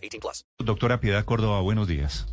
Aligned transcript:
18 0.00 0.20
plus. 0.20 0.44
Doctora 0.58 1.00
Piedad 1.00 1.24
Córdoba, 1.24 1.60
buenos 1.60 1.86
días. 1.88 2.26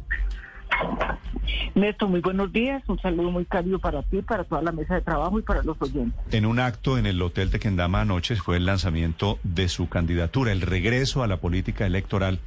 Néstor, 1.75 2.09
muy 2.09 2.21
buenos 2.21 2.52
días. 2.52 2.84
Un 2.88 2.99
saludo 2.99 3.31
muy 3.31 3.45
cálido 3.45 3.80
para 3.80 4.02
ti, 4.03 4.21
para 4.21 4.44
toda 4.44 4.62
la 4.62 4.71
mesa 4.71 4.95
de 4.95 5.02
trabajo 5.02 5.39
y 5.39 5.41
para 5.44 5.63
los 5.63 5.77
oyentes. 5.81 6.20
En 6.34 6.45
un 6.45 6.59
acto 6.59 6.98
en 6.98 7.05
el 7.05 7.22
Hotel 7.22 7.49
Tequendama 7.49 8.02
anoche 8.02 8.35
fue 8.35 8.58
el 8.58 8.66
lanzamiento 8.66 9.39
de 9.44 9.70
su 9.70 9.88
candidatura, 9.89 10.52
el 10.52 10.61
regreso 10.61 11.23
a 11.23 11.27
la 11.27 11.38
política 11.38 11.85
electoral 11.85 12.39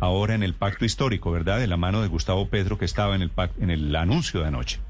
ahora 0.00 0.34
en 0.34 0.42
el 0.42 0.54
pacto 0.54 0.84
histórico, 0.84 1.30
¿verdad? 1.30 1.58
De 1.58 1.66
la 1.66 1.76
mano 1.76 2.02
de 2.02 2.08
Gustavo 2.08 2.48
Petro 2.48 2.78
que 2.78 2.84
estaba 2.84 3.14
en 3.14 3.22
el, 3.22 3.34
pac- 3.34 3.50
en 3.60 3.70
el 3.70 3.94
anuncio 3.94 4.40
de 4.40 4.46
anoche. 4.48 4.80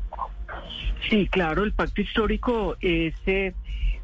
Sí, 1.10 1.26
claro, 1.28 1.64
el 1.64 1.72
pacto 1.72 2.00
histórico 2.00 2.76
es, 2.80 3.14
eh, 3.26 3.54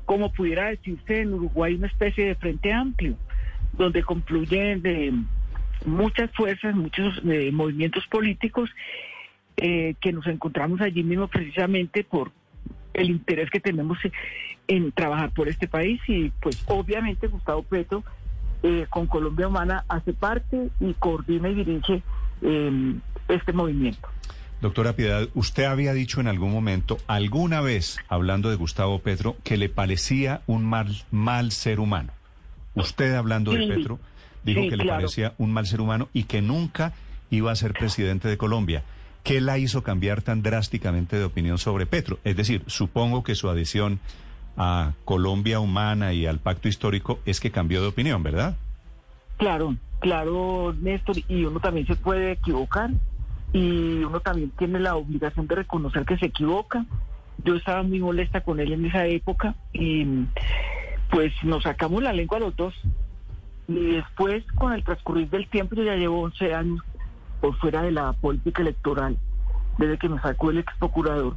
como 0.06 0.32
pudiera 0.32 0.66
decirse 0.68 1.20
en 1.22 1.34
Uruguay, 1.34 1.74
una 1.74 1.86
especie 1.88 2.26
de 2.26 2.34
frente 2.36 2.72
amplio, 2.72 3.16
donde 3.72 4.02
confluyen 4.02 4.80
de 4.82 5.12
muchas 5.84 6.30
fuerzas, 6.32 6.74
muchos 6.74 7.20
eh, 7.24 7.50
movimientos 7.52 8.06
políticos 8.06 8.70
eh, 9.56 9.94
que 10.00 10.12
nos 10.12 10.26
encontramos 10.26 10.80
allí 10.80 11.02
mismo 11.02 11.28
precisamente 11.28 12.04
por 12.04 12.32
el 12.92 13.10
interés 13.10 13.50
que 13.50 13.60
tenemos 13.60 13.98
en 14.66 14.92
trabajar 14.92 15.30
por 15.30 15.48
este 15.48 15.68
país 15.68 16.00
y 16.08 16.30
pues 16.40 16.62
obviamente 16.66 17.26
Gustavo 17.26 17.62
Petro 17.62 18.04
eh, 18.62 18.86
con 18.88 19.06
Colombia 19.06 19.46
Humana 19.46 19.84
hace 19.88 20.12
parte 20.12 20.70
y 20.80 20.94
coordina 20.94 21.50
y 21.50 21.54
dirige 21.54 22.02
eh, 22.42 22.94
este 23.28 23.52
movimiento. 23.52 24.08
Doctora 24.60 24.96
Piedad, 24.96 25.28
usted 25.34 25.64
había 25.64 25.92
dicho 25.92 26.20
en 26.20 26.28
algún 26.28 26.50
momento, 26.50 26.96
alguna 27.06 27.60
vez, 27.60 27.98
hablando 28.08 28.48
de 28.48 28.56
Gustavo 28.56 29.00
Petro, 29.00 29.36
que 29.44 29.58
le 29.58 29.68
parecía 29.68 30.40
un 30.46 30.64
mal, 30.64 30.88
mal 31.10 31.52
ser 31.52 31.78
humano. 31.78 32.12
Usted 32.74 33.14
hablando 33.14 33.52
de. 33.52 33.66
Petro, 33.66 34.00
dijo 34.44 34.62
Sí, 34.62 34.68
que 34.68 34.76
le 34.76 34.84
claro. 34.84 34.98
parecía 35.00 35.32
un 35.38 35.52
mal 35.52 35.66
ser 35.66 35.80
humano 35.80 36.08
y 36.12 36.24
que 36.24 36.42
nunca 36.42 36.92
iba 37.30 37.50
a 37.50 37.56
ser 37.56 37.72
presidente 37.72 38.28
de 38.28 38.36
Colombia. 38.36 38.82
¿Qué 39.22 39.40
la 39.40 39.58
hizo 39.58 39.82
cambiar 39.82 40.20
tan 40.22 40.42
drásticamente 40.42 41.16
de 41.18 41.24
opinión 41.24 41.58
sobre 41.58 41.86
Petro? 41.86 42.18
Es 42.24 42.36
decir, 42.36 42.62
supongo 42.66 43.22
que 43.22 43.34
su 43.34 43.48
adhesión 43.48 43.98
a 44.56 44.92
Colombia 45.04 45.60
Humana 45.60 46.12
y 46.12 46.26
al 46.26 46.38
pacto 46.38 46.68
histórico 46.68 47.18
es 47.24 47.40
que 47.40 47.50
cambió 47.50 47.80
de 47.80 47.88
opinión, 47.88 48.22
¿verdad? 48.22 48.56
Claro, 49.38 49.76
claro, 50.00 50.74
Néstor, 50.80 51.16
y 51.28 51.44
uno 51.44 51.58
también 51.58 51.86
se 51.86 51.96
puede 51.96 52.32
equivocar 52.32 52.90
y 53.52 54.04
uno 54.04 54.20
también 54.20 54.50
tiene 54.58 54.78
la 54.78 54.94
obligación 54.94 55.46
de 55.46 55.54
reconocer 55.56 56.04
que 56.04 56.18
se 56.18 56.26
equivoca. 56.26 56.84
Yo 57.44 57.56
estaba 57.56 57.82
muy 57.82 57.98
molesta 57.98 58.42
con 58.42 58.60
él 58.60 58.72
en 58.72 58.84
esa 58.84 59.06
época 59.06 59.54
y 59.72 60.04
pues 61.10 61.32
nos 61.42 61.62
sacamos 61.64 62.02
la 62.02 62.12
lengua 62.12 62.38
los 62.38 62.54
dos. 62.54 62.74
Y 63.68 63.92
después, 63.92 64.44
con 64.54 64.72
el 64.72 64.84
transcurrir 64.84 65.28
del 65.30 65.48
tiempo, 65.48 65.74
yo 65.74 65.84
ya 65.84 65.96
llevo 65.96 66.22
11 66.22 66.54
años 66.54 66.80
por 67.40 67.56
fuera 67.56 67.82
de 67.82 67.92
la 67.92 68.12
política 68.12 68.62
electoral, 68.62 69.18
desde 69.78 69.98
que 69.98 70.08
me 70.08 70.20
sacó 70.20 70.50
el 70.50 70.58
ex 70.58 70.72
procurador. 70.78 71.36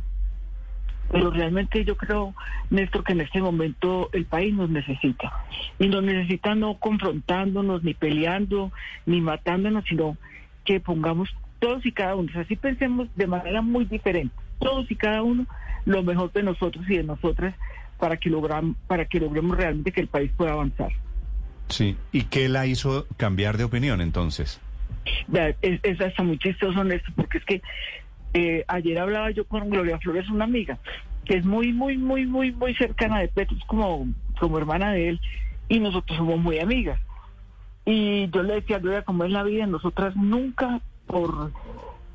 Pero 1.10 1.32
realmente 1.32 1.86
yo 1.86 1.96
creo, 1.96 2.34
Néstor, 2.70 3.04
que 3.04 3.14
en 3.14 3.22
este 3.22 3.42
momento 3.42 4.10
el 4.12 4.26
país 4.26 4.54
nos 4.54 4.70
necesita. 4.70 5.46
Y 5.80 5.88
nos 5.88 6.04
necesita 6.04 6.54
no 6.54 6.76
confrontándonos, 6.80 7.84
ni 7.84 7.94
peleando, 7.94 8.72
ni 9.06 9.22
matándonos, 9.22 9.86
sino 9.86 10.18
que 10.66 10.82
pongamos 10.82 11.30
todos 11.60 11.86
y 11.86 11.92
cada 11.92 12.16
uno, 12.16 12.32
o 12.36 12.40
así 12.40 12.56
pensemos 12.56 13.08
de 13.16 13.28
manera 13.28 13.62
muy 13.62 13.86
diferente, 13.86 14.36
todos 14.60 14.90
y 14.92 14.96
cada 14.96 15.24
uno 15.24 15.46
lo 15.86 16.04
mejor 16.04 16.32
de 16.34 16.44
nosotros 16.44 16.86
y 16.90 16.98
de 16.98 17.04
nosotras 17.04 17.56
para 17.98 18.18
que, 18.18 18.30
logran, 18.30 18.76
para 18.88 19.06
que 19.06 19.20
logremos 19.20 19.58
realmente 19.58 19.92
que 19.92 20.02
el 20.02 20.08
país 20.08 20.32
pueda 20.36 20.52
avanzar. 20.52 20.92
Sí. 21.70 21.96
¿Y 22.12 22.24
qué 22.24 22.50
la 22.50 22.66
hizo 22.66 23.06
cambiar 23.18 23.58
de 23.58 23.66
opinión 23.66 24.02
entonces? 24.02 24.60
Es, 25.62 25.80
es 25.84 26.02
hasta 26.02 26.24
muy 26.24 26.38
chistoso, 26.38 26.84
Néstor, 26.84 27.14
porque 27.16 27.38
es 27.40 27.46
que 27.46 27.62
eh, 28.34 28.64
ayer 28.68 29.00
hablaba 29.00 29.32
yo 29.32 29.46
con 29.46 29.70
Gloria 29.70 29.98
Flores, 30.00 30.30
una 30.30 30.46
amiga, 30.46 30.78
que 31.26 31.36
es 31.36 31.46
muy, 31.46 31.74
muy, 31.74 31.98
muy, 31.98 32.26
muy, 32.26 32.52
muy 32.52 32.74
cercana 32.76 33.20
de 33.20 33.28
Petro, 33.30 33.56
es 33.58 33.64
como, 33.66 34.08
como 34.40 34.58
hermana 34.58 34.92
de 34.92 35.10
él, 35.10 35.22
y 35.70 35.80
nosotros 35.80 36.18
somos 36.18 36.40
muy 36.40 36.60
amigas. 36.60 37.00
Y 37.86 38.30
yo 38.32 38.44
le 38.44 38.56
decía, 38.56 38.80
Gloria, 38.80 39.04
como 39.04 39.24
es 39.24 39.32
la 39.32 39.44
vida, 39.44 39.66
nosotras 39.66 40.16
nunca 40.16 40.82
por 41.06 41.52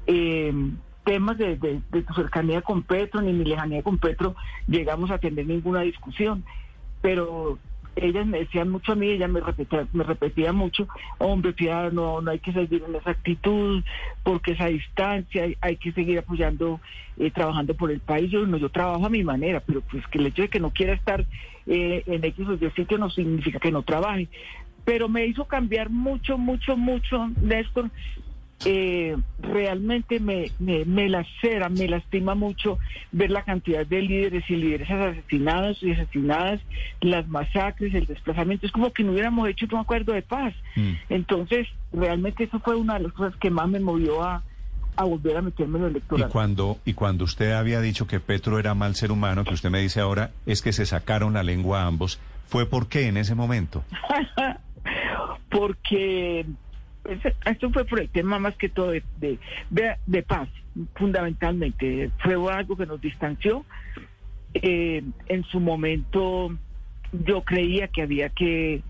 eh, 0.07 0.53
temas 1.05 1.39
de, 1.39 1.57
de- 1.57 1.81
de 1.91 2.03
tu 2.03 2.13
cercanía 2.15 2.61
con 2.61 2.83
Petro, 2.83 3.23
ni 3.23 3.33
mi 3.33 3.45
lejanía 3.45 3.83
con 3.83 3.99
Petro, 3.99 4.35
llegamos 4.69 5.11
a 5.11 5.19
tener 5.19 5.47
ninguna 5.47 5.81
discusión. 5.81 6.45
Pero 7.01 7.59
ellas 7.97 8.27
me 8.27 8.41
decían 8.41 8.71
mucho 8.71 8.93
a 8.93 8.95
mí, 8.95 9.09
ella 9.09 9.29
me 9.29 9.41
repetía, 9.41 9.87
me 9.93 10.05
repetía 10.05 10.53
mucho, 10.53 10.89
hombre, 11.19 11.53
Piedad, 11.53 11.93
no, 11.93 12.21
no 12.21 12.31
hay 12.31 12.39
que 12.39 12.53
seguir 12.53 12.85
en 12.87 12.95
esa 12.95 13.11
actitud, 13.11 13.83
porque 14.23 14.53
esa 14.53 14.67
distancia, 14.67 15.47
hay, 15.61 15.77
que 15.77 15.93
seguir 15.93 16.19
apoyando, 16.19 16.81
eh, 17.19 17.31
trabajando 17.31 17.75
por 17.75 17.91
el 17.91 18.01
país. 18.01 18.31
Yo, 18.31 18.47
no, 18.47 18.57
yo 18.57 18.71
trabajo 18.71 19.07
a 19.07 19.11
mi 19.11 19.25
manera, 19.25 19.61
pero 19.61 19.81
pues 19.83 20.07
que 20.09 20.19
el 20.19 20.27
hecho 20.27 20.43
de 20.43 20.49
que 20.49 20.61
no 20.61 20.71
quiera 20.71 20.93
estar 20.93 21.27
eh, 21.67 22.03
en 22.07 22.25
X 22.25 22.49
o 22.49 22.55
Y 22.55 22.71
sitio 22.71 22.99
no 22.99 23.11
significa 23.11 23.59
que 23.59 23.73
no 23.73 23.83
trabaje. 23.83 24.29
Pero 24.85 25.09
me 25.09 25.27
hizo 25.27 25.45
cambiar 25.45 25.91
mucho, 25.91 26.39
mucho, 26.39 26.77
mucho, 26.77 27.29
Néstor, 27.41 27.91
eh, 28.65 29.17
realmente 29.41 30.21
me, 30.21 30.51
me, 30.59 30.85
me 30.85 31.09
lacera, 31.09 31.69
me 31.69 31.89
lastima 31.89 32.35
mucho 32.35 32.79
ver 33.11 33.31
la 33.31 33.43
cantidad 33.43 33.87
de 33.87 34.03
líderes 34.03 34.49
y 34.49 34.57
líderes 34.57 34.91
asesinados 34.91 35.83
y 35.83 35.93
asesinadas, 35.93 36.61
las 37.01 37.27
masacres, 37.29 37.95
el 37.95 38.07
desplazamiento. 38.07 38.67
Es 38.67 38.73
como 38.73 38.93
que 38.93 39.05
no 39.05 39.13
hubiéramos 39.13 39.49
hecho 39.49 39.67
un 39.73 39.81
acuerdo 39.81 40.13
de 40.13 40.23
paz. 40.23 40.55
Mm. 40.77 40.93
Entonces, 41.09 41.69
realmente 41.93 42.45
eso 42.45 42.61
fue 42.61 42.77
una 42.77 42.95
de 42.95 43.01
las 43.05 43.13
cosas 43.13 43.35
que 43.37 43.51
más 43.51 43.69
me 43.69 43.81
movió 43.81 44.23
a, 44.23 44.43
a 44.97 45.05
volver 45.05 45.37
a 45.37 45.43
meterme 45.43 45.79
en 45.79 45.83
lo 45.83 45.89
Y 45.89 45.93
electoral. 45.93 46.29
cuando, 46.31 46.79
y 46.85 46.95
cuando 46.95 47.25
usted 47.25 47.53
había 47.53 47.81
dicho 47.81 48.07
que 48.07 48.21
Petro 48.21 48.59
era 48.59 48.75
mal 48.75 48.95
ser 48.95 49.11
humano, 49.13 49.45
que 49.45 49.55
usted 49.55 49.71
me 49.71 49.81
dice 49.81 50.01
ahora, 50.01 50.31
es 50.47 50.63
que 50.63 50.73
se 50.73 50.87
sacaron 50.87 51.33
la 51.35 51.43
lengua 51.43 51.85
ambos, 51.85 52.21
¿fue 52.47 52.67
por 52.67 52.89
qué 52.89 53.09
en 53.09 53.17
ese 53.17 53.35
momento? 53.35 53.85
porque 55.51 56.47
esto 57.05 57.71
fue 57.71 57.85
por 57.85 58.01
el 58.01 58.09
tema 58.09 58.39
más 58.39 58.55
que 58.57 58.69
todo 58.69 58.91
de, 58.91 59.03
de, 59.71 60.23
paz, 60.23 60.49
fundamentalmente. 60.95 62.11
Fue 62.23 62.35
algo 62.53 62.77
que 62.77 62.87
nos 62.87 63.01
distanció. 63.01 63.65
Eh, 64.55 65.03
en 65.27 65.45
su 65.45 65.61
momento 65.61 66.57
yo 67.13 67.43
creía 67.43 67.89
que 67.89 68.03
había 68.03 68.29
que 68.29 68.83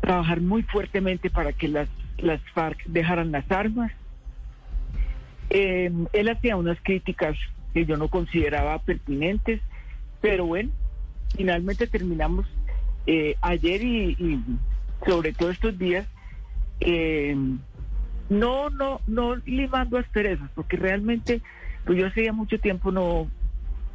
trabajar 0.00 0.40
muy 0.40 0.62
fuertemente 0.62 1.30
para 1.30 1.52
que 1.52 1.68
las, 1.68 1.88
las 2.18 2.40
FARC 2.54 2.84
dejaran 2.86 3.32
las 3.32 3.50
armas. 3.50 3.92
Eh, 5.50 5.90
él 6.12 6.28
hacía 6.28 6.56
unas 6.56 6.78
críticas 6.82 7.36
que 7.74 7.84
yo 7.84 7.96
no 7.96 8.08
consideraba 8.08 8.78
pertinentes, 8.80 9.60
pero 10.20 10.46
bueno, 10.46 10.70
finalmente 11.36 11.86
terminamos 11.86 12.46
eh, 13.06 13.36
ayer 13.40 13.82
y 13.82 14.40
sobre 15.06 15.32
todo 15.32 15.50
estos 15.50 15.78
días, 15.78 16.06
eh, 16.80 17.36
no, 18.28 18.70
no, 18.70 19.00
no 19.06 19.36
limando 19.46 19.98
asperezas, 19.98 20.50
porque 20.54 20.76
realmente, 20.76 21.40
pues 21.84 21.98
yo 21.98 22.06
hacía 22.06 22.32
mucho 22.32 22.58
tiempo 22.58 22.92
no, 22.92 23.28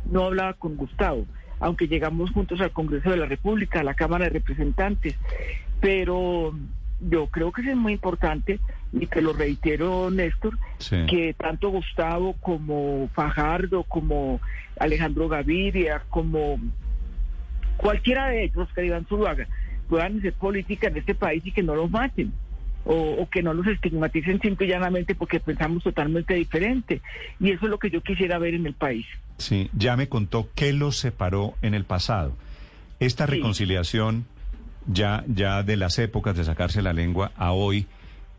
no 0.09 0.25
hablaba 0.25 0.53
con 0.53 0.75
Gustavo, 0.75 1.25
aunque 1.59 1.87
llegamos 1.87 2.31
juntos 2.31 2.59
al 2.61 2.71
Congreso 2.71 3.09
de 3.11 3.17
la 3.17 3.25
República, 3.25 3.79
a 3.79 3.83
la 3.83 3.93
Cámara 3.93 4.25
de 4.25 4.31
Representantes, 4.31 5.15
pero 5.79 6.53
yo 7.09 7.27
creo 7.27 7.51
que 7.51 7.61
es 7.69 7.75
muy 7.75 7.93
importante 7.93 8.59
y 8.91 9.07
te 9.07 9.21
lo 9.21 9.33
reitero, 9.33 10.09
Néstor, 10.11 10.57
Sí. 10.77 11.05
que 11.07 11.33
tanto 11.33 11.69
Gustavo 11.69 12.33
como 12.41 13.09
Fajardo, 13.13 13.83
como 13.83 14.39
Alejandro 14.79 15.27
Gaviria, 15.27 16.03
como 16.09 16.59
cualquiera 17.77 18.27
de 18.27 18.43
ellos 18.45 18.67
que 18.73 18.85
Iván 18.85 19.05
Zuluaga 19.07 19.47
puedan 19.89 20.19
hacer 20.19 20.33
política 20.33 20.87
en 20.87 20.97
este 20.97 21.15
país 21.15 21.45
y 21.45 21.51
que 21.51 21.63
no 21.63 21.75
los 21.75 21.89
maten. 21.89 22.31
O, 22.85 22.93
o 23.21 23.29
que 23.29 23.41
no 23.43 23.53
los 23.53 23.65
estigmaticen 23.67 24.41
simple 24.41 24.65
y 24.65 24.69
llanamente 24.69 25.15
porque 25.15 25.39
pensamos 25.39 25.83
totalmente 25.83 26.33
diferente. 26.33 27.01
Y 27.39 27.51
eso 27.51 27.65
es 27.65 27.69
lo 27.71 27.79
que 27.79 27.89
yo 27.89 28.01
quisiera 28.01 28.37
ver 28.39 28.53
en 28.55 28.65
el 28.65 28.73
país. 28.73 29.05
Sí, 29.37 29.69
ya 29.73 29.95
me 29.95 30.09
contó 30.09 30.49
qué 30.55 30.73
los 30.73 30.97
separó 30.97 31.53
en 31.61 31.73
el 31.73 31.85
pasado. 31.85 32.33
Esta 32.99 33.25
Sí. 33.25 33.31
reconciliación 33.31 34.25
ya, 34.85 35.23
ya 35.27 35.63
de 35.63 35.77
las 35.77 35.97
épocas 35.99 36.35
de 36.35 36.43
sacarse 36.43 36.81
la 36.81 36.93
lengua 36.93 37.31
a 37.37 37.51
hoy, 37.51 37.87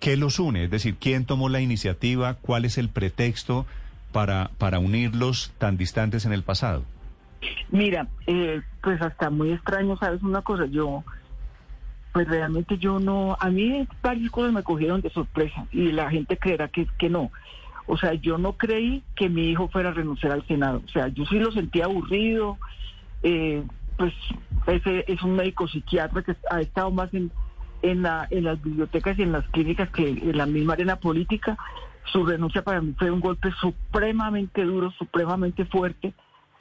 ¿Qué 0.01 0.19
los 0.19 0.39
une? 0.39 0.65
Es 0.65 0.71
decir, 0.71 0.97
¿quién 1.01 1.25
tomó 1.25 1.49
la 1.49 1.63
iniciativa? 1.63 2.35
¿Cuál 2.35 2.67
es 2.67 2.77
el 2.77 2.91
pretexto 2.91 3.65
para, 4.13 4.51
para 4.59 4.79
unirlos 4.79 5.55
tan 5.57 5.79
distantes 5.79 6.27
en 6.27 6.35
el 6.35 6.43
pasado? 6.43 6.85
Mira, 7.71 8.07
eh, 8.27 8.61
pues 8.83 9.01
hasta 9.01 9.31
muy 9.31 9.53
extraño, 9.53 9.97
¿sabes 9.97 10.23
una 10.23 10.43
cosa? 10.43 10.67
Yo, 10.67 11.05
pues 12.15 12.29
realmente 12.29 12.79
yo 12.79 13.01
no, 13.01 13.37
a 13.41 13.51
mí 13.51 13.89
varias 14.01 14.31
cosas 14.31 14.53
me 14.53 14.63
cogieron 14.63 15.01
de 15.01 15.11
sorpresa 15.11 15.67
y 15.73 15.91
la 15.91 16.09
gente 16.09 16.37
creerá 16.37 16.69
que, 16.69 16.87
que 16.97 17.11
no. 17.11 17.33
O 17.89 17.97
sea, 17.97 18.15
yo 18.15 18.39
no 18.39 18.53
creí 18.53 19.03
que 19.17 19.29
mi 19.29 19.51
hijo 19.51 19.67
fuera 19.67 19.89
a 19.89 19.95
renunciar 19.95 20.31
al 20.31 20.47
Senado. 20.47 20.81
O 20.87 20.89
sea, 20.91 21.09
yo 21.09 21.27
sí 21.27 21.41
lo 21.41 21.51
sentía 21.51 21.87
aburrido. 21.87 22.57
Eh, 23.25 23.65
pues 23.97 24.15
ese 24.69 25.05
es 25.09 25.21
un 25.25 25.35
médico 25.35 25.67
psiquiatra 25.67 26.23
que 26.23 26.37
ha 26.53 26.61
estado 26.61 26.93
más 26.93 27.13
en, 27.15 27.33
en, 27.83 28.03
la, 28.03 28.29
en 28.31 28.45
las 28.45 28.63
bibliotecas 28.63 29.19
y 29.19 29.23
en 29.23 29.33
las 29.33 29.45
clínicas 29.49 29.91
que 29.91 30.09
en 30.09 30.39
la 30.39 30.47
misma 30.47 30.75
arena 30.75 30.95
política. 30.95 31.59
Su 32.13 32.25
renuncia 32.25 32.63
para 32.63 32.81
mí 32.81 32.95
fue 32.97 33.11
un 33.11 33.19
golpe 33.19 33.51
supremamente 33.61 34.63
duro, 34.63 34.93
supremamente 34.93 35.65
fuerte. 35.65 36.15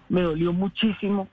Me 0.09 0.23
dolió 0.23 0.51
muchísimo. 0.51 1.27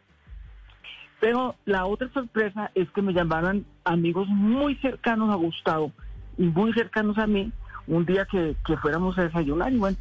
Pero 1.21 1.55
la 1.67 1.85
otra 1.87 2.09
sorpresa 2.13 2.71
es 2.75 2.91
que 2.91 3.03
me 3.03 3.13
llamaran 3.13 3.67
amigos 3.85 4.27
muy 4.29 4.75
cercanos 4.77 5.31
a 5.31 5.37
Gustavo 5.37 5.93
y 6.39 6.45
muy 6.45 6.73
cercanos 6.73 7.19
a 7.19 7.27
mí 7.27 7.53
un 7.87 8.07
día 8.07 8.25
que, 8.25 8.57
que 8.67 8.77
fuéramos 8.79 9.19
a 9.19 9.25
desayunar. 9.25 9.73
Y 9.73 9.79
bueno, 9.79 9.99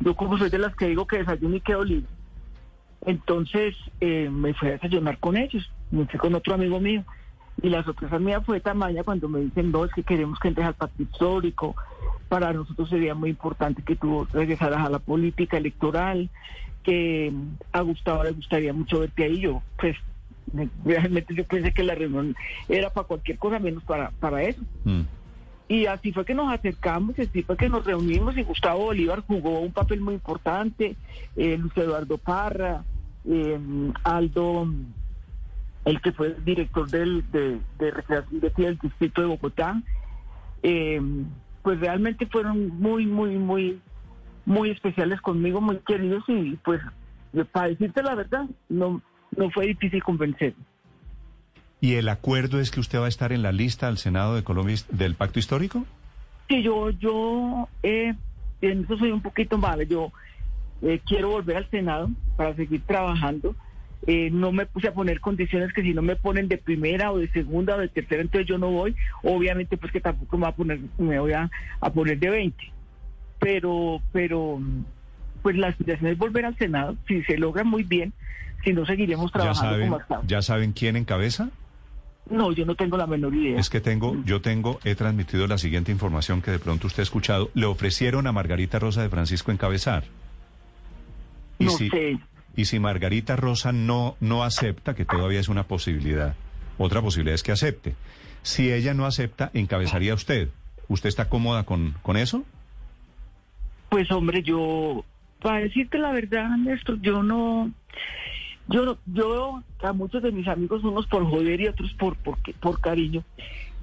yo 0.00 0.14
como 0.14 0.36
soy 0.36 0.50
de 0.50 0.58
las 0.58 0.76
que 0.76 0.88
digo 0.88 1.06
que 1.06 1.18
desayuno 1.18 1.56
y 1.56 1.60
quedo 1.60 1.84
libre. 1.84 2.08
Entonces 3.06 3.74
eh, 4.00 4.28
me 4.30 4.54
fui 4.54 4.68
a 4.68 4.72
desayunar 4.72 5.18
con 5.18 5.36
ellos, 5.36 5.70
me 5.90 6.06
fui 6.06 6.18
con 6.18 6.34
otro 6.34 6.54
amigo 6.54 6.78
mío. 6.78 7.04
Y 7.62 7.68
la 7.68 7.84
sorpresa 7.84 8.18
mía 8.18 8.40
fue 8.40 8.60
tamaña 8.60 9.04
cuando 9.04 9.28
me 9.28 9.40
dicen, 9.40 9.70
no, 9.70 9.84
es 9.84 9.92
que 9.92 10.02
queremos 10.02 10.38
que 10.40 10.48
entres 10.48 10.66
al 10.66 10.74
pacto 10.74 11.02
histórico. 11.02 11.76
Para 12.28 12.52
nosotros 12.52 12.90
sería 12.90 13.14
muy 13.14 13.30
importante 13.30 13.82
que 13.82 13.96
tú 13.96 14.26
regresaras 14.32 14.84
a 14.84 14.90
la 14.90 14.98
política 14.98 15.56
electoral, 15.56 16.28
que 16.82 17.32
a 17.72 17.80
Gustavo 17.82 18.24
le 18.24 18.32
gustaría 18.32 18.72
mucho 18.72 19.00
verte 19.00 19.24
ahí. 19.24 19.40
Yo, 19.40 19.62
pues, 19.78 19.96
realmente 20.84 21.34
yo 21.34 21.44
pensé 21.44 21.72
que 21.72 21.82
la 21.82 21.94
reunión 21.94 22.34
era 22.68 22.90
para 22.90 23.06
cualquier 23.06 23.38
cosa 23.38 23.58
menos 23.58 23.82
para, 23.84 24.10
para 24.10 24.42
eso. 24.42 24.62
Mm. 24.84 25.02
Y 25.66 25.86
así 25.86 26.12
fue 26.12 26.24
que 26.24 26.34
nos 26.34 26.52
acercamos, 26.52 27.18
así 27.18 27.42
fue 27.42 27.56
que 27.56 27.70
nos 27.70 27.84
reunimos 27.84 28.36
y 28.36 28.42
Gustavo 28.42 28.84
Bolívar 28.84 29.22
jugó 29.26 29.60
un 29.60 29.72
papel 29.72 30.00
muy 30.00 30.14
importante, 30.14 30.96
eh, 31.36 31.56
Luis 31.56 31.74
Eduardo 31.76 32.18
Parra, 32.18 32.84
eh, 33.24 33.58
Aldo, 34.02 34.68
el 35.86 36.00
que 36.02 36.12
fue 36.12 36.28
el 36.28 36.44
director 36.44 36.90
del, 36.90 37.24
de, 37.30 37.58
de 37.78 37.90
recreación 37.90 38.40
de 38.40 38.52
del 38.54 38.78
distrito 38.78 39.22
de 39.22 39.26
Bogotá, 39.26 39.82
eh, 40.62 41.00
pues 41.62 41.80
realmente 41.80 42.26
fueron 42.26 42.68
muy, 42.78 43.06
muy, 43.06 43.38
muy, 43.38 43.80
muy 44.44 44.68
especiales 44.68 45.22
conmigo, 45.22 45.62
muy 45.62 45.78
queridos 45.78 46.24
y 46.28 46.56
pues 46.62 46.82
para 47.52 47.68
decirte 47.68 48.02
la 48.02 48.14
verdad, 48.14 48.44
no, 48.68 49.00
no 49.36 49.50
fue 49.50 49.66
difícil 49.66 50.02
convencer. 50.02 50.54
¿Y 51.80 51.94
el 51.94 52.08
acuerdo 52.08 52.60
es 52.60 52.70
que 52.70 52.80
usted 52.80 52.98
va 52.98 53.06
a 53.06 53.08
estar 53.08 53.32
en 53.32 53.42
la 53.42 53.52
lista 53.52 53.88
al 53.88 53.98
Senado 53.98 54.34
de 54.34 54.42
Colombia 54.42 54.76
del 54.90 55.14
Pacto 55.14 55.38
Histórico? 55.38 55.84
Sí, 56.48 56.62
yo, 56.62 56.90
yo, 56.90 57.68
eh, 57.82 58.14
en 58.62 58.84
eso 58.84 58.96
soy 58.96 59.10
un 59.10 59.20
poquito 59.20 59.58
mala. 59.58 59.82
Yo 59.82 60.10
eh, 60.82 61.00
quiero 61.04 61.30
volver 61.30 61.58
al 61.58 61.70
Senado 61.70 62.08
para 62.36 62.54
seguir 62.54 62.82
trabajando. 62.86 63.54
Eh, 64.06 64.30
no 64.30 64.52
me 64.52 64.66
puse 64.66 64.88
a 64.88 64.94
poner 64.94 65.20
condiciones 65.20 65.72
que 65.72 65.82
si 65.82 65.94
no 65.94 66.02
me 66.02 66.16
ponen 66.16 66.48
de 66.48 66.58
primera 66.58 67.10
o 67.10 67.18
de 67.18 67.28
segunda 67.28 67.76
o 67.76 67.78
de 67.78 67.88
tercera, 67.88 68.20
entonces 68.20 68.46
yo 68.46 68.58
no 68.58 68.70
voy. 68.70 68.94
Obviamente, 69.22 69.76
pues 69.76 69.92
que 69.92 70.00
tampoco 70.00 70.36
me, 70.36 70.42
va 70.42 70.48
a 70.48 70.56
poner, 70.56 70.80
me 70.98 71.18
voy 71.18 71.32
a, 71.32 71.50
a 71.80 71.90
poner 71.92 72.18
de 72.18 72.30
20. 72.30 72.72
Pero, 73.38 74.00
pero, 74.12 74.60
pues 75.42 75.56
la 75.56 75.68
aspiración 75.68 76.10
es 76.10 76.18
volver 76.18 76.44
al 76.44 76.56
Senado. 76.56 76.96
Si 77.08 77.22
se 77.24 77.38
logra 77.38 77.64
muy 77.64 77.82
bien, 77.82 78.12
si 78.64 78.72
no 78.72 78.84
seguiremos 78.86 79.26
¿Ya 79.26 79.32
trabajando 79.32 79.70
saben, 79.70 79.88
como 79.88 80.00
hasta 80.00 80.14
ahora. 80.16 80.26
¿Ya 80.28 80.42
saben 80.42 80.72
quién 80.72 80.96
encabeza? 80.96 81.50
No, 82.30 82.52
yo 82.52 82.64
no 82.64 82.74
tengo 82.74 82.96
la 82.96 83.06
menor 83.06 83.34
idea. 83.34 83.60
Es 83.60 83.68
que 83.68 83.80
tengo, 83.80 84.16
yo 84.24 84.40
tengo, 84.40 84.80
he 84.84 84.94
transmitido 84.94 85.46
la 85.46 85.58
siguiente 85.58 85.92
información 85.92 86.40
que 86.40 86.50
de 86.50 86.58
pronto 86.58 86.86
usted 86.86 87.00
ha 87.00 87.02
escuchado. 87.02 87.50
Le 87.54 87.66
ofrecieron 87.66 88.26
a 88.26 88.32
Margarita 88.32 88.78
Rosa 88.78 89.02
de 89.02 89.10
Francisco 89.10 89.52
encabezar. 89.52 90.04
Y 91.58 91.66
no 91.66 91.70
si, 91.70 91.90
sé. 91.90 92.18
y 92.56 92.64
si 92.64 92.78
Margarita 92.78 93.36
Rosa 93.36 93.72
no, 93.72 94.16
no 94.20 94.42
acepta, 94.42 94.94
que 94.94 95.04
todavía 95.04 95.38
es 95.38 95.48
una 95.48 95.64
posibilidad, 95.64 96.34
otra 96.78 97.02
posibilidad 97.02 97.34
es 97.34 97.42
que 97.42 97.52
acepte. 97.52 97.94
Si 98.42 98.72
ella 98.72 98.94
no 98.94 99.04
acepta, 99.06 99.50
encabezaría 99.54 100.14
usted. 100.14 100.48
¿Usted 100.88 101.08
está 101.08 101.28
cómoda 101.28 101.64
con, 101.64 101.94
con 102.02 102.16
eso? 102.16 102.44
Pues 103.90 104.10
hombre, 104.10 104.42
yo, 104.42 105.04
para 105.40 105.60
decirte 105.60 105.98
la 105.98 106.10
verdad, 106.10 106.48
Néstor, 106.56 107.00
yo 107.00 107.22
no, 107.22 107.70
yo, 108.68 108.98
yo 109.06 109.62
a 109.82 109.92
muchos 109.92 110.22
de 110.22 110.32
mis 110.32 110.48
amigos, 110.48 110.82
unos 110.84 111.06
por 111.06 111.24
joder 111.28 111.60
y 111.60 111.68
otros 111.68 111.92
por, 111.94 112.16
por, 112.16 112.38
por 112.60 112.80
cariño, 112.80 113.22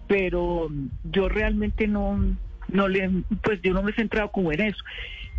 pero 0.07 0.69
yo 1.04 1.30
realmente 1.30 1.88
no, 1.88 2.19
no 2.68 2.88
le, 2.88 3.10
pues 3.44 3.62
yo 3.62 3.74
no 3.74 3.83
me 3.83 3.92
he 3.92 3.95
centrado 3.95 4.30
como 4.31 4.51
en 4.51 4.62
eso. 4.62 4.83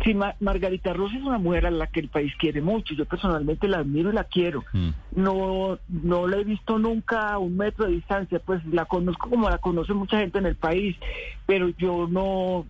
Sí, 0.03 0.13
Ma- 0.13 0.35
Margarita 0.39 0.91
Rosa 0.91 1.15
es 1.15 1.21
una 1.23 1.37
mujer 1.37 1.65
a 1.67 1.71
la 1.71 1.87
que 1.87 1.99
el 2.01 2.09
país 2.09 2.33
quiere 2.37 2.61
mucho. 2.61 2.93
Yo 2.95 3.05
personalmente 3.05 3.67
la 3.67 3.77
admiro 3.77 4.09
y 4.09 4.13
la 4.13 4.23
quiero. 4.25 4.65
Mm. 4.73 4.89
No, 5.15 5.79
no 5.87 6.27
la 6.27 6.37
he 6.37 6.43
visto 6.43 6.79
nunca 6.79 7.29
a 7.29 7.37
un 7.37 7.55
metro 7.55 7.85
de 7.85 7.91
distancia. 7.93 8.39
Pues 8.39 8.65
la 8.65 8.85
conozco 8.85 9.29
como 9.29 9.49
la 9.49 9.59
conoce 9.59 9.93
mucha 9.93 10.17
gente 10.17 10.39
en 10.39 10.47
el 10.47 10.55
país, 10.55 10.97
pero 11.45 11.69
yo 11.77 12.07
no, 12.09 12.65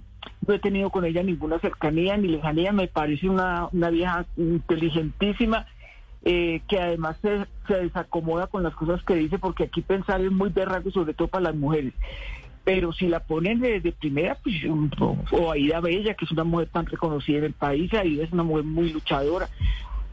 no 0.46 0.54
he 0.54 0.60
tenido 0.60 0.90
con 0.92 1.06
ella 1.06 1.24
ninguna 1.24 1.58
cercanía 1.60 2.18
ni 2.18 2.28
lejanía. 2.28 2.72
Me 2.72 2.88
parece 2.88 3.28
una, 3.30 3.68
una 3.72 3.90
vieja 3.90 4.26
inteligentísima. 4.38 5.66
Eh, 6.26 6.62
que 6.68 6.80
además 6.80 7.18
se, 7.22 7.46
se 7.68 7.76
desacomoda 7.76 8.48
con 8.48 8.64
las 8.64 8.74
cosas 8.76 9.04
que 9.04 9.16
dice, 9.16 9.40
porque 9.40 9.64
aquí 9.64 9.82
pensar 9.82 10.22
es 10.22 10.32
muy 10.32 10.50
berraco, 10.50 10.92
sobre 10.92 11.14
todo 11.14 11.28
para 11.28 11.46
las 11.46 11.56
mujeres 11.56 11.94
pero 12.64 12.94
si 12.94 13.08
la 13.08 13.20
ponen 13.20 13.60
de, 13.60 13.82
de 13.82 13.92
primera, 13.92 14.38
pues, 14.42 14.56
o, 15.32 15.52
Aida 15.52 15.82
Bella, 15.82 16.14
que 16.14 16.26
es 16.26 16.32
una 16.32 16.44
mujer 16.44 16.70
tan 16.70 16.86
reconocida 16.86 17.40
en 17.40 17.44
el 17.46 17.54
país, 17.54 17.94
Aida 17.94 18.24
es 18.24 18.32
una 18.32 18.44
mujer 18.44 18.64
muy 18.64 18.92
luchadora. 18.92 19.50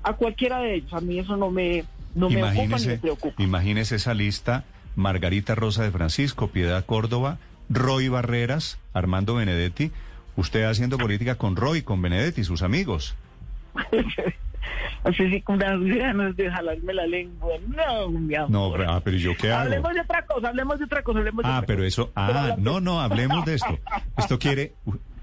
A 0.03 0.15
cualquiera 0.15 0.59
de 0.61 0.77
ellos, 0.77 0.93
a 0.93 1.01
mí 1.01 1.19
eso 1.19 1.37
no 1.37 1.51
me, 1.51 1.85
no 2.15 2.29
me 2.29 2.43
ocupa 2.43 2.53
ni 2.53 2.59
me 2.59 2.65
imagínese, 2.65 2.99
preocupa. 2.99 3.43
imagínese 3.43 3.97
esa 3.97 4.15
lista, 4.15 4.65
Margarita 4.97 5.55
Rosa 5.55 5.85
de 5.85 5.93
Francisco, 5.93 6.49
Piedad 6.49 6.85
Córdoba, 6.85 7.39
Roy 7.69 8.09
Barreras, 8.09 8.81
Armando 8.93 9.35
Benedetti, 9.37 9.93
usted 10.35 10.65
haciendo 10.65 10.99
política 10.99 11.37
con 11.37 11.55
Roy, 11.55 11.83
con 11.83 12.02
Benedetti, 12.02 12.43
sus 12.43 12.62
amigos. 12.62 13.14
Así 15.05 15.31
sí, 15.31 15.40
con 15.43 15.57
unas 15.57 15.81
ganas 15.83 16.37
de 16.37 16.50
jalarme 16.50 16.95
la 16.95 17.07
lengua. 17.07 17.52
No, 17.69 18.09
mi 18.11 18.35
amor. 18.35 18.50
No, 18.50 18.73
pero- 18.73 18.90
ah, 18.90 19.00
pero 19.02 19.17
¿yo 19.17 19.37
qué 19.37 19.50
hago? 19.52 19.62
Hablemos 19.64 19.95
de 19.95 20.00
otra 20.00 20.26
cosa, 20.26 20.49
hablemos 20.49 20.79
de 20.79 20.85
otra 20.85 21.02
cosa, 21.02 21.19
hablemos 21.21 21.45
de 21.45 21.50
Ah, 21.50 21.57
otra 21.59 21.67
pero 21.67 21.85
eso, 21.85 22.12
ah, 22.17 22.55
no, 22.59 22.81
no, 22.81 23.00
hablemos 23.00 23.45
de 23.45 23.55
esto. 23.55 23.79
Esto 24.19 24.38
quiere, 24.38 24.75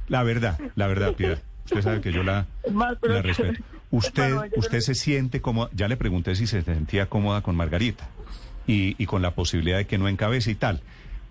la 0.07 0.23
verdad, 0.23 0.59
la 0.75 0.87
verdad, 0.87 1.13
Piedad. 1.13 1.39
Usted 1.65 1.81
sabe 1.81 2.01
que 2.01 2.11
yo 2.13 2.23
la, 2.23 2.45
Más, 2.71 2.97
pero- 3.01 3.15
la 3.15 3.21
respeto. 3.21 3.61
Usted, 3.91 4.29
yo- 4.31 4.43
usted 4.57 4.79
se 4.81 4.95
siente 4.95 5.39
cómoda, 5.41 5.69
ya 5.73 5.87
le 5.87 5.95
pregunté 5.95 6.35
si 6.35 6.45
se 6.47 6.61
sentía 6.61 7.05
cómoda 7.07 7.41
con 7.41 7.55
Margarita 7.55 8.09
y, 8.67 9.01
y 9.01 9.05
con 9.05 9.21
la 9.21 9.31
posibilidad 9.31 9.77
de 9.77 9.87
que 9.87 9.97
no 9.97 10.09
encabece 10.09 10.51
y 10.51 10.55
tal. 10.55 10.81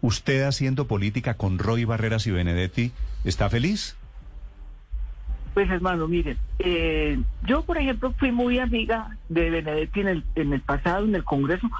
¿Usted 0.01 0.43
haciendo 0.43 0.87
política 0.87 1.35
con 1.35 1.59
Roy 1.59 1.85
Barreras 1.85 2.27
y 2.27 2.31
Benedetti 2.31 2.93
está 3.25 3.51
feliz? 3.51 3.97
Pues 5.57 5.71
hermano, 5.71 6.07
miren, 6.07 6.37
eh, 6.59 7.19
yo 7.47 7.63
por 7.63 7.79
ejemplo 7.79 8.13
fui 8.19 8.31
muy 8.31 8.59
amiga 8.59 9.17
de 9.31 9.49
Benedetti 9.49 10.01
en 10.01 10.09
el, 10.09 10.25
en 10.35 10.53
el 10.53 10.61
pasado, 10.61 11.07
en 11.07 11.15
el 11.15 11.25
Congreso. 11.25 11.71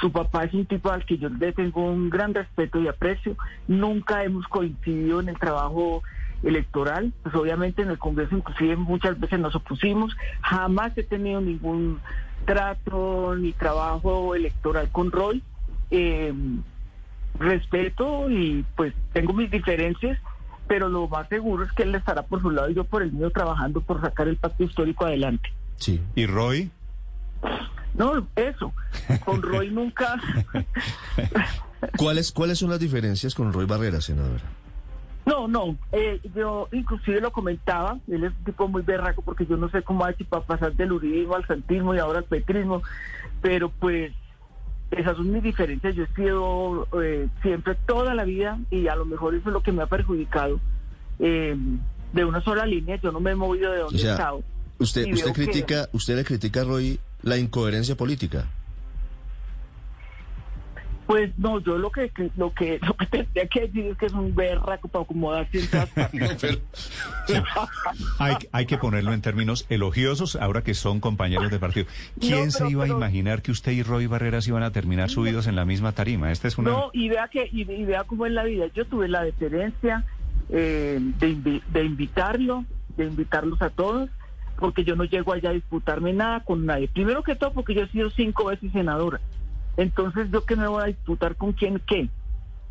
Su 0.00 0.10
papá 0.10 0.44
es 0.44 0.54
un 0.54 0.64
tipo 0.64 0.90
al 0.90 1.04
que 1.04 1.18
yo 1.18 1.28
le 1.28 1.52
tengo 1.52 1.84
un 1.84 2.08
gran 2.08 2.32
respeto 2.32 2.80
y 2.80 2.88
aprecio. 2.88 3.36
Nunca 3.68 4.24
hemos 4.24 4.48
coincidido 4.48 5.20
en 5.20 5.28
el 5.28 5.38
trabajo 5.38 6.02
electoral, 6.44 7.12
pues 7.22 7.34
obviamente 7.34 7.82
en 7.82 7.90
el 7.90 7.98
Congreso 7.98 8.38
inclusive 8.38 8.74
muchas 8.76 9.20
veces 9.20 9.38
nos 9.38 9.54
opusimos. 9.54 10.16
Jamás 10.40 10.96
he 10.96 11.02
tenido 11.02 11.42
ningún 11.42 12.00
trato 12.46 13.36
ni 13.36 13.52
trabajo 13.52 14.34
electoral 14.34 14.88
con 14.90 15.12
Roy. 15.12 15.42
Eh, 15.90 16.32
respeto 17.38 18.30
y 18.30 18.64
pues 18.76 18.94
tengo 19.12 19.34
mis 19.34 19.50
diferencias, 19.50 20.18
pero 20.68 20.88
lo 20.88 21.08
más 21.08 21.28
seguro 21.28 21.64
es 21.64 21.72
que 21.72 21.84
él 21.84 21.94
estará 21.94 22.22
por 22.22 22.40
su 22.42 22.50
lado 22.50 22.68
y 22.70 22.74
yo 22.74 22.84
por 22.84 23.02
el 23.02 23.12
mío 23.12 23.30
trabajando 23.30 23.80
por 23.80 24.00
sacar 24.00 24.28
el 24.28 24.36
pacto 24.36 24.64
histórico 24.64 25.04
adelante. 25.04 25.52
Sí. 25.76 26.00
¿Y 26.14 26.26
Roy? 26.26 26.70
No, 27.94 28.26
eso. 28.36 28.72
Con 29.24 29.42
Roy 29.42 29.70
nunca. 29.70 30.16
¿Cuáles, 31.96 32.32
¿Cuáles 32.32 32.58
son 32.58 32.70
las 32.70 32.80
diferencias 32.80 33.34
con 33.34 33.52
Roy 33.52 33.66
Barrera, 33.66 34.00
senadora? 34.00 34.42
No, 35.24 35.48
no. 35.48 35.76
eh, 35.92 36.20
yo 36.34 36.68
inclusive 36.72 37.20
lo 37.20 37.32
comentaba. 37.32 37.98
Él 38.08 38.24
es 38.24 38.32
un 38.32 38.44
tipo 38.44 38.68
muy 38.68 38.82
berraco 38.82 39.22
porque 39.22 39.44
yo 39.46 39.56
no 39.56 39.68
sé 39.70 39.82
cómo 39.82 40.04
ha 40.04 40.10
hecho 40.10 40.24
para 40.24 40.44
pasar 40.44 40.72
del 40.74 40.92
uribismo 40.92 41.34
al 41.34 41.46
santismo 41.46 41.94
y 41.94 41.98
ahora 41.98 42.18
al 42.20 42.24
petrismo. 42.24 42.82
Pero 43.42 43.68
pues 43.70 44.12
esas 44.90 45.16
son 45.16 45.32
mis 45.32 45.42
diferencias. 45.42 45.94
Yo 45.94 46.04
he 46.04 46.14
sido 46.14 46.88
eh, 47.02 47.28
siempre 47.42 47.74
toda 47.86 48.14
la 48.14 48.24
vida 48.24 48.58
y 48.70 48.88
a 48.88 48.96
lo 48.96 49.04
mejor 49.04 49.34
eso 49.34 49.48
es 49.48 49.52
lo 49.52 49.62
que 49.62 49.72
me 49.72 49.82
ha 49.82 49.86
perjudicado 49.86 50.60
eh, 51.18 51.56
de 52.12 52.24
una 52.24 52.40
sola 52.42 52.64
línea. 52.66 52.96
Yo 52.96 53.12
no 53.12 53.20
me 53.20 53.32
he 53.32 53.34
movido 53.34 53.72
de 53.72 53.78
donde 53.78 53.96
O 53.96 53.98
sea, 54.00 54.10
he 54.10 54.12
estado. 54.14 54.42
Usted, 54.78 55.06
usted 55.12 55.24
veo 55.24 55.32
que- 55.32 55.44
critica, 55.44 55.88
usted 55.92 56.16
le 56.16 56.24
critica 56.24 56.64
Roy 56.64 56.98
la 57.22 57.36
incoherencia 57.38 57.96
política. 57.96 58.46
Pues 61.06 61.30
no, 61.38 61.60
yo 61.60 61.78
lo 61.78 61.90
que 61.90 62.10
lo 62.36 62.52
que 62.52 62.80
lo 62.86 62.96
que 62.96 63.06
tendría 63.06 63.46
que 63.46 63.60
decir 63.62 63.86
es 63.86 63.96
que 63.98 64.06
es 64.06 64.12
un 64.12 64.34
berraco 64.34 64.88
para 64.88 65.04
acomodarse 65.04 65.60
en 65.60 65.70
todas 65.70 65.88
partes. 65.90 66.58
Hay, 68.18 68.34
hay 68.52 68.66
que 68.66 68.78
ponerlo 68.78 69.12
en 69.12 69.20
términos 69.20 69.66
elogiosos 69.68 70.36
ahora 70.36 70.62
que 70.62 70.74
son 70.74 71.00
compañeros 71.00 71.50
de 71.50 71.58
partido. 71.58 71.86
¿Quién 72.20 72.46
No, 72.46 72.50
se 72.50 72.58
pero- 72.58 72.70
iba 72.70 72.84
a 72.84 72.88
imaginar 72.88 73.42
que 73.42 73.50
usted 73.52 73.72
y 73.72 73.82
Roy 73.82 74.06
Barreras 74.06 74.46
iban 74.48 74.62
a 74.62 74.70
terminar 74.72 75.10
subidos 75.10 75.46
en 75.46 75.56
la 75.56 75.64
misma 75.64 75.92
tarima? 75.92 76.30
Esta 76.32 76.48
es 76.48 76.58
una... 76.58 76.70
No, 76.70 76.90
y 76.92 77.08
vea 77.08 77.28
que 77.28 77.48
y, 77.52 77.62
y 77.70 77.84
vea 77.84 78.04
cómo 78.04 78.26
es 78.26 78.32
la 78.32 78.44
vida. 78.44 78.66
Yo 78.74 78.84
tuve 78.86 79.08
la 79.08 79.22
deferencia 79.22 80.04
eh, 80.50 80.98
de, 81.00 81.28
invi- 81.28 81.62
de 81.72 81.84
invitarlo, 81.84 82.64
de 82.96 83.04
invitarlos 83.04 83.60
a 83.62 83.70
todos, 83.70 84.08
porque 84.58 84.84
yo 84.84 84.96
no 84.96 85.04
llego 85.04 85.32
allá 85.32 85.50
a 85.50 85.54
disputarme 85.54 86.12
nada 86.12 86.40
con 86.44 86.64
nadie. 86.66 86.88
Primero 86.88 87.22
que 87.22 87.34
todo, 87.36 87.52
porque 87.52 87.74
yo 87.74 87.82
he 87.82 87.88
sido 87.88 88.10
cinco 88.10 88.46
veces 88.46 88.72
senadora. 88.72 89.20
Entonces, 89.76 90.28
¿yo 90.30 90.44
qué 90.44 90.56
me 90.56 90.66
voy 90.68 90.82
a 90.82 90.86
disputar 90.86 91.36
con 91.36 91.52
quién 91.52 91.80
qué? 91.86 92.08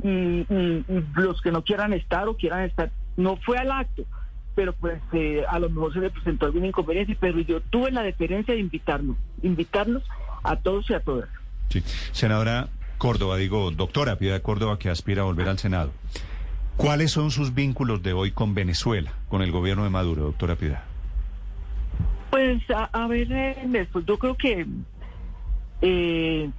Y, 0.03 0.09
y- 0.09 0.85
y 0.89 1.03
los 1.15 1.41
que 1.41 1.51
no 1.51 1.63
quieran 1.63 1.93
estar 1.93 2.27
o 2.27 2.35
quieran 2.35 2.63
estar, 2.63 2.91
no 3.17 3.37
fue 3.37 3.57
al 3.57 3.71
acto, 3.71 4.03
pero 4.55 4.73
pues 4.73 4.99
eh, 5.13 5.43
a 5.47 5.59
lo 5.59 5.69
mejor 5.69 5.93
se 5.93 5.99
le 5.99 6.09
presentó 6.09 6.45
alguna 6.47 6.67
inconveniencia, 6.67 7.15
pero 7.19 7.39
yo 7.39 7.61
tuve 7.61 7.91
la 7.91 8.01
deferencia 8.03 8.53
de 8.53 8.59
invitarlos, 8.59 9.15
invitarlos 9.41 10.03
a 10.43 10.55
todos 10.57 10.89
y 10.89 10.93
a 10.93 10.99
todas. 10.99 11.29
Sí. 11.69 11.81
Senadora 12.11 12.67
Córdoba, 12.97 13.37
digo, 13.37 13.71
doctora 13.71 14.17
Piedad 14.17 14.41
Córdoba, 14.41 14.77
que 14.79 14.89
aspira 14.89 15.21
a 15.21 15.25
volver 15.25 15.47
al 15.49 15.59
Senado. 15.59 15.91
¿Cuáles 16.77 17.11
son 17.11 17.31
sus 17.31 17.53
vínculos 17.53 18.03
de 18.03 18.13
hoy 18.13 18.31
con 18.31 18.53
Venezuela, 18.53 19.13
con 19.29 19.41
el 19.41 19.51
gobierno 19.51 19.83
de 19.85 19.89
Maduro, 19.89 20.23
doctora 20.23 20.55
Piedad? 20.57 20.83
Pues 22.31 22.61
a, 22.69 22.85
a 22.91 23.07
ver, 23.07 23.31
eh, 23.31 23.87
yo 24.05 24.17
creo 24.19 24.35
que 24.35 24.65
eh, 25.81 26.49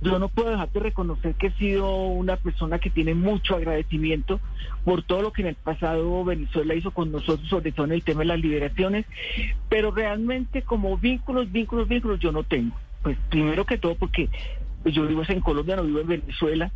yo 0.00 0.18
no 0.18 0.28
puedo 0.28 0.50
dejar 0.50 0.70
de 0.70 0.80
reconocer 0.80 1.34
que 1.34 1.48
he 1.48 1.52
sido 1.52 2.06
una 2.06 2.36
persona 2.36 2.78
que 2.78 2.90
tiene 2.90 3.14
mucho 3.14 3.56
agradecimiento 3.56 4.40
por 4.84 5.02
todo 5.02 5.22
lo 5.22 5.32
que 5.32 5.42
en 5.42 5.48
el 5.48 5.54
pasado 5.54 6.24
Venezuela 6.24 6.74
hizo 6.74 6.90
con 6.90 7.10
nosotros, 7.10 7.48
sobre 7.48 7.72
todo 7.72 7.86
en 7.86 7.92
el 7.92 8.02
tema 8.02 8.20
de 8.20 8.26
las 8.26 8.40
liberaciones, 8.40 9.06
pero 9.68 9.90
realmente 9.90 10.62
como 10.62 10.98
vínculos, 10.98 11.50
vínculos, 11.50 11.88
vínculos 11.88 12.20
yo 12.20 12.32
no 12.32 12.42
tengo. 12.42 12.76
Pues 13.02 13.16
primero 13.30 13.64
que 13.64 13.78
todo 13.78 13.94
porque 13.94 14.28
yo 14.84 15.06
vivo 15.06 15.22
en 15.26 15.40
Colombia, 15.40 15.76
no 15.76 15.84
vivo 15.84 16.00
en 16.00 16.08
Venezuela. 16.08 16.70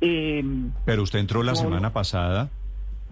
Eh, 0.00 0.44
Pero 0.84 1.02
usted 1.02 1.20
entró 1.20 1.42
la 1.42 1.52
No, 1.52 1.58
semana 1.58 1.92
pasada 1.92 2.50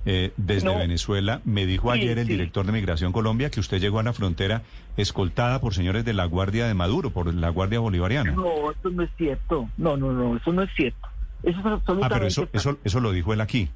eh, 0.06 0.32
desde 0.36 0.66
No. 0.66 0.78
Venezuela. 0.78 1.40
Me 1.44 1.66
dijo 1.66 1.92
Sí, 1.92 2.00
ayer 2.00 2.18
el 2.18 2.26
sí. 2.26 2.32
director 2.32 2.64
de 2.66 2.72
Migración 2.72 3.12
Colombia 3.12 3.50
que 3.50 3.60
usted 3.60 3.80
llegó 3.80 3.98
a 3.98 4.02
la 4.02 4.12
frontera 4.12 4.62
escoltada 4.96 5.60
por 5.60 5.74
señores 5.74 6.04
de 6.04 6.12
la 6.14 6.24
Guardia 6.24 6.66
de 6.66 6.74
Maduro, 6.74 7.10
por 7.10 7.32
la 7.34 7.48
Guardia 7.50 7.80
Bolivariana. 7.80 8.32
no, 8.32 8.70
eso 8.70 8.90
no 8.90 9.02
es 9.02 9.10
cierto. 9.16 9.68
No, 9.76 9.96
no, 9.96 10.12
no, 10.12 10.36
eso 10.36 10.52
no 10.52 10.62
es 10.62 10.70
cierto. 10.76 11.08
Eso 11.42 11.58
es 11.60 11.66
absolutamente 11.66 12.04
Ah, 12.06 12.08
pero 12.10 12.26
eso, 12.26 12.48
eso, 12.52 12.78
eso 12.84 13.00
lo 13.00 13.12
dijo 13.12 13.32
él 13.32 13.40
aquí. 13.40 13.68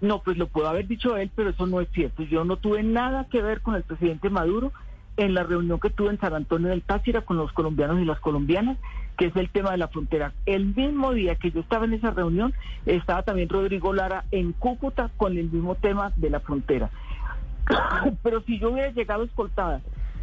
No, 0.00 0.20
pues 0.22 0.36
lo 0.36 0.48
pudo 0.48 0.68
haber 0.68 0.88
dicho 0.88 1.16
él, 1.16 1.30
pero 1.34 1.50
eso 1.50 1.66
no 1.66 1.80
es 1.80 1.88
cierto. 1.92 2.22
Yo 2.24 2.44
no 2.44 2.56
tuve 2.56 2.82
nada 2.82 3.26
que 3.30 3.40
ver 3.42 3.60
con 3.60 3.74
el 3.76 3.82
presidente 3.82 4.30
Maduro 4.30 4.72
en 5.16 5.34
la 5.34 5.42
reunión 5.42 5.78
que 5.78 5.90
tuve 5.90 6.10
en 6.10 6.20
San 6.20 6.34
Antonio 6.34 6.68
del 6.68 6.82
Táchira 6.82 7.20
con 7.22 7.36
los 7.36 7.52
colombianos 7.52 8.00
y 8.00 8.04
las 8.04 8.20
colombianas, 8.20 8.78
que 9.18 9.26
es 9.26 9.36
el 9.36 9.50
tema 9.50 9.70
de 9.72 9.76
la 9.76 9.88
frontera. 9.88 10.32
El 10.46 10.74
mismo 10.74 11.12
día 11.12 11.34
que 11.36 11.50
yo 11.50 11.60
estaba 11.60 11.84
en 11.84 11.92
esa 11.94 12.10
reunión, 12.10 12.54
estaba 12.86 13.22
también 13.22 13.48
Rodrigo 13.48 13.92
Lara 13.92 14.24
en 14.30 14.52
Cúcuta 14.52 15.10
con 15.16 15.36
el 15.36 15.50
mismo 15.50 15.74
tema 15.74 16.12
de 16.16 16.30
la 16.30 16.40
frontera. 16.40 16.90
Pero 18.22 18.42
si 18.42 18.58
yo 18.58 18.70
hubiera 18.70 18.90
llegado 18.90 19.24
escoltada 19.24 19.80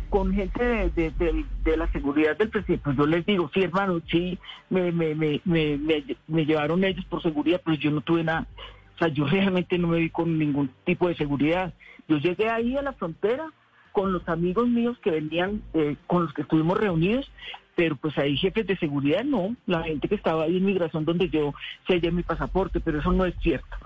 con 0.10 0.34
gente 0.34 0.90
de, 0.96 1.78
la 1.78 1.92
seguridad 1.92 2.36
del 2.36 2.50
presidente, 2.50 2.84
pues 2.84 2.98
yo 2.98 3.06
les 3.06 3.24
digo, 3.28 3.52
sí, 3.54 3.62
hermano, 3.62 4.02
sí, 4.10 4.40
me, 4.72 4.92
me- 4.92 5.40
me 5.46 6.46
llevaron 6.46 6.84
ellos 6.84 7.06
por 7.06 7.22
seguridad, 7.22 7.62
pero 7.64 7.78
yo 7.78 7.92
no 7.92 8.02
tuve 8.02 8.24
nada. 8.24 8.48
O 8.96 8.98
sea, 8.98 9.08
yo 9.10 9.26
realmente 9.30 9.78
no 9.78 9.88
me 9.90 10.00
vi 10.00 10.10
con 10.10 10.38
ningún 10.40 10.72
tipo 10.84 11.08
de 11.08 11.16
seguridad. 11.16 11.74
Yo 12.08 12.18
llegué 12.18 12.50
ahí 12.50 12.76
a 12.76 12.82
la 12.82 12.94
frontera 12.94 13.52
con 13.92 14.14
los 14.14 14.28
amigos 14.28 14.68
míos 14.68 14.98
que 15.02 15.12
venían, 15.12 15.62
eh, 15.74 15.96
con 16.08 16.24
los 16.24 16.34
que 16.34 16.44
estuvimos 16.44 16.78
reunidos, 16.78 17.30
pero 17.76 17.96
pues 17.96 18.18
ahí 18.18 18.36
jefes 18.38 18.68
de 18.68 18.78
seguridad 18.78 19.24
no, 19.24 19.56
la 19.66 19.84
gente 19.84 20.08
que 20.08 20.16
estaba 20.16 20.44
ahí 20.44 20.58
en 20.58 20.66
migración 20.66 21.06
donde 21.06 21.30
yo 21.30 21.54
sellé 21.88 22.12
mi 22.12 22.24
pasaporte, 22.24 22.80
pero 22.80 23.00
eso 23.00 23.12
no 23.12 23.26
es 23.26 23.34
cierto. 23.42 23.78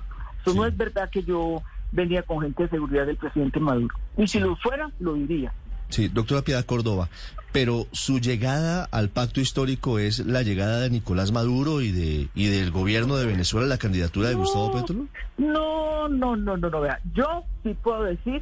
Eso 0.42 0.56
no 0.56 0.66
es 0.66 0.76
verdad 0.76 1.10
que 1.10 1.24
yo 1.24 1.62
venía 1.92 2.24
con 2.24 2.42
gente 2.42 2.64
de 2.64 2.70
seguridad 2.70 3.06
del 3.06 3.18
presidente 3.18 3.60
Maduro. 3.60 3.96
Y 4.18 4.28
si 4.28 4.40
lo 4.40 4.56
fuera, 4.56 4.90
lo 5.00 5.14
diría. 5.14 5.54
Sí, 5.90 6.08
doctora 6.08 6.42
Piedad 6.42 6.66
Córdoba, 6.66 7.08
pero 7.52 7.86
su 7.92 8.20
llegada 8.20 8.84
al 8.86 9.10
pacto 9.10 9.40
histórico 9.40 10.00
es 10.00 10.26
la 10.26 10.42
llegada 10.42 10.80
de 10.80 10.90
Nicolás 10.90 11.32
Maduro 11.32 11.82
y 11.82 11.92
de 11.92 12.30
y 12.34 12.48
del 12.48 12.72
gobierno 12.72 13.16
de 13.16 13.28
Venezuela 13.28 13.68
a 13.68 13.70
la 13.70 13.78
candidatura 13.78 14.30
de 14.30 14.36
Gustavo 14.36 14.74
Petro. 14.74 15.06
No, 15.38 16.10
no, 16.10 16.36
no, 16.36 16.58
no, 16.58 16.70
no, 16.70 16.82
vea. 16.82 17.00
Yo 17.14 17.44
sí 17.62 17.76
puedo 17.84 18.04
decir 18.04 18.42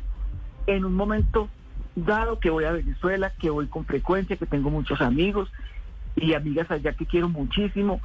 en 0.68 0.86
un 0.86 0.94
momento 0.94 1.50
dado 1.96 2.40
que 2.40 2.50
voy 2.50 2.64
a 2.66 2.72
Venezuela, 2.72 3.32
que 3.40 3.50
voy 3.50 3.68
con 3.68 3.86
frecuencia, 3.86 4.38
que 4.38 4.46
tengo 4.46 4.70
muchos 4.70 5.02
amigos 5.02 5.52
y 6.16 6.34
amigas 6.34 6.70
allá 6.72 6.94
que 6.94 7.06
quiero 7.06 7.30
muchísimo. 7.30 8.02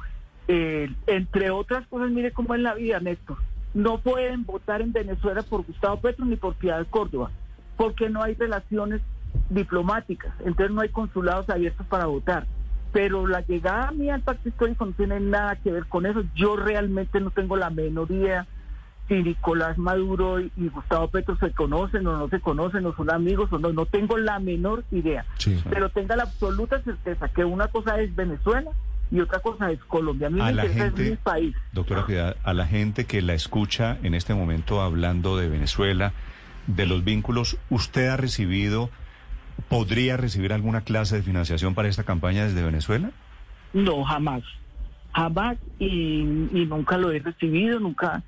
Eh, 0.47 0.89
entre 1.07 1.49
otras 1.51 1.85
cosas, 1.87 2.09
mire 2.11 2.31
cómo 2.31 2.55
es 2.55 2.61
la 2.61 2.73
vida, 2.73 2.99
Néstor. 2.99 3.37
No 3.73 3.99
pueden 3.99 4.45
votar 4.45 4.81
en 4.81 4.93
Venezuela 4.93 5.43
por 5.43 5.65
Gustavo 5.65 5.99
Petro 5.99 6.25
ni 6.25 6.35
por 6.35 6.55
Piedad 6.55 6.85
Córdoba, 6.89 7.31
porque 7.75 8.09
no 8.09 8.23
hay 8.23 8.33
relaciones 8.33 9.01
diplomáticas, 9.49 10.33
entonces 10.39 10.73
no 10.73 10.81
hay 10.81 10.89
consulados 10.89 11.49
abiertos 11.49 11.85
para 11.87 12.05
votar. 12.05 12.45
Pero 12.93 13.27
la 13.27 13.41
llegada 13.41 13.91
mía 13.91 14.15
al 14.15 14.21
pacto 14.21 14.47
histórico 14.47 14.85
no 14.85 14.93
tiene 14.93 15.19
nada 15.19 15.57
que 15.57 15.71
ver 15.71 15.85
con 15.87 16.05
eso. 16.05 16.23
Yo 16.33 16.55
realmente 16.55 17.19
no 17.19 17.31
tengo 17.31 17.57
la 17.57 17.69
menor 17.69 18.09
idea 18.11 18.47
si 19.07 19.23
Nicolás 19.23 19.77
Maduro 19.77 20.39
y, 20.39 20.51
y 20.57 20.67
Gustavo 20.69 21.07
Petro 21.07 21.37
se 21.37 21.51
conocen 21.51 22.05
o 22.07 22.17
no 22.17 22.29
se 22.29 22.39
conocen 22.39 22.85
o 22.85 22.95
son 22.95 23.09
amigos 23.11 23.51
o 23.53 23.59
no. 23.59 23.71
No 23.73 23.85
tengo 23.85 24.17
la 24.17 24.39
menor 24.39 24.83
idea. 24.91 25.25
Sí. 25.37 25.61
Pero 25.69 25.89
tenga 25.89 26.15
la 26.15 26.23
absoluta 26.23 26.81
certeza 26.81 27.29
que 27.29 27.45
una 27.45 27.67
cosa 27.69 27.99
es 28.01 28.15
Venezuela 28.15 28.71
y 29.09 29.19
otra 29.21 29.39
cosa 29.39 29.71
es 29.71 29.79
Colombia. 29.85 30.27
A 30.27 30.29
mí 30.29 30.41
A 30.41 30.51
la 30.51 30.65
interesa 30.65 30.87
es 30.87 30.93
gente- 30.95 31.09
mi 31.11 31.15
país. 31.17 31.55
Doctora 31.71 32.05
Piedad, 32.05 32.35
a 32.43 32.53
la 32.53 32.67
gente 32.67 33.05
que 33.05 33.21
la 33.21 33.33
escucha 33.33 33.97
en 34.03 34.13
este 34.13 34.33
momento 34.33 34.81
hablando 34.81 35.37
de 35.37 35.47
Venezuela, 35.47 36.11
de 36.67 36.85
los 36.85 37.03
vínculos, 37.05 37.57
¿usted 37.69 38.07
ha 38.09 38.17
recibido, 38.17 38.89
podría 39.69 40.17
recibir 40.17 40.51
alguna 40.51 40.81
clase 40.81 41.15
de 41.15 41.23
financiación 41.23 41.73
para 41.75 41.87
esta 41.87 42.03
campaña 42.03 42.43
desde 42.45 42.61
Venezuela? 42.63 43.11
No, 43.73 44.03
jamás. 44.03 44.43
Jamás 45.13 45.57
y, 45.79 46.21
y 46.51 46.65
nunca 46.67 46.97
lo 46.97 47.11
he 47.11 47.19
recibido, 47.19 47.79
nunca, 47.79 48.21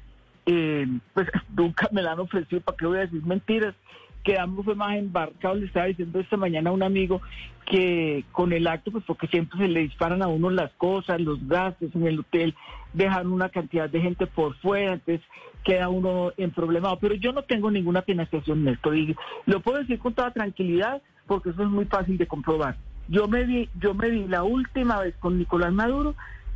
eh, 0.52 0.88
pues 1.14 1.28
nunca 1.56 1.88
me 1.92 2.02
la 2.02 2.14
han 2.14 2.20
ofrecido, 2.20 2.62
¿para 2.62 2.76
qué 2.76 2.88
voy 2.88 2.98
a 2.98 3.02
decir 3.02 3.24
mentiras? 3.24 3.76
Quedamos 4.24 4.66
fue 4.66 4.76
más 4.76 4.98
embarcados, 4.98 5.60
le 5.60 5.68
estaba 5.68 5.86
diciendo 5.86 6.20
esta 6.20 6.38
mañana 6.38 6.72
a 6.72 6.74
un 6.74 6.84
amigo 6.84 7.22
que 7.66 8.26
con 8.32 8.52
el 8.52 8.66
acto, 8.66 8.92
pues 8.92 9.04
porque 9.06 9.28
siempre 9.28 9.60
se 9.60 9.68
le 9.68 9.82
disparan 9.82 10.24
a 10.24 10.28
uno 10.28 10.50
las 10.50 10.72
cosas, 10.74 11.22
los 11.22 11.48
gastos 11.48 11.94
en 11.94 12.08
el 12.08 12.20
hotel, 12.20 12.56
dejan 12.94 13.32
una 13.32 13.50
cantidad 13.50 13.88
de 13.88 14.02
gente 14.02 14.26
por 14.26 14.56
fuera, 14.56 14.94
entonces 14.94 15.26
queda 15.64 15.88
uno 15.88 16.34
en 16.36 16.50
problemado. 16.50 16.98
Pero 17.00 17.14
yo 17.14 17.32
no 17.32 17.44
tengo 17.44 17.70
ninguna 17.70 18.02
financiación, 18.02 18.64
Néstor, 18.64 18.98
y 18.98 19.16
lo 19.46 19.62
puedo 19.62 19.78
decir 19.78 20.00
con 20.00 20.14
toda 20.14 20.32
tranquilidad 20.32 21.02
porque 21.28 21.52
eso 21.52 21.62
es 21.62 21.70
muy 21.70 21.86
fácil 21.86 22.18
de 22.18 22.26
comprobar. 22.26 22.76
Yo 23.08 23.28
me 23.28 23.44
vi, 23.46 23.70
yo 23.80 23.94
me 23.94 24.10
vi 24.10 24.28
la 24.28 24.44
última 24.44 25.00
vez 25.00 25.16
con 25.20 25.38
Nicolás 25.38 25.72
Maduro 25.72 26.16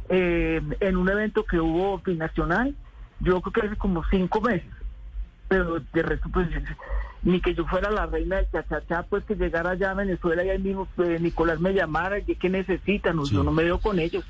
eh, 0.09 0.61
en 0.79 0.97
un 0.97 1.09
evento 1.09 1.45
que 1.45 1.59
hubo 1.59 1.99
binacional, 1.99 2.75
yo 3.23 3.41
creo 3.41 3.53
que 3.53 3.67
hace 3.67 3.77
como 3.77 4.03
cinco 4.09 4.41
meses, 4.41 4.67
pero 5.47 5.79
de 5.93 6.01
resto 6.03 6.29
pues 6.31 6.47
ni 7.23 7.39
que 7.41 7.53
yo 7.55 7.65
fuera 7.65 7.89
la 7.89 8.05
reina 8.05 8.37
del 8.37 8.49
chachachá, 8.51 9.03
pues 9.03 9.23
que 9.25 9.35
llegara 9.35 9.71
allá 9.71 9.91
a 9.91 9.95
Venezuela 9.95 10.43
y 10.43 10.49
ahí 10.49 10.59
mismo 10.59 10.87
pues, 10.95 11.21
Nicolás 11.21 11.59
me 11.59 11.73
llamara, 11.73 12.19
y 12.19 12.35
que 12.35 12.49
necesitan, 12.49 13.17
Sí. 13.25 13.33
yo 13.35 13.43
no 13.43 13.51
me 13.51 13.63
veo 13.63 13.79
con 13.79 13.99
ellos. 13.99 14.25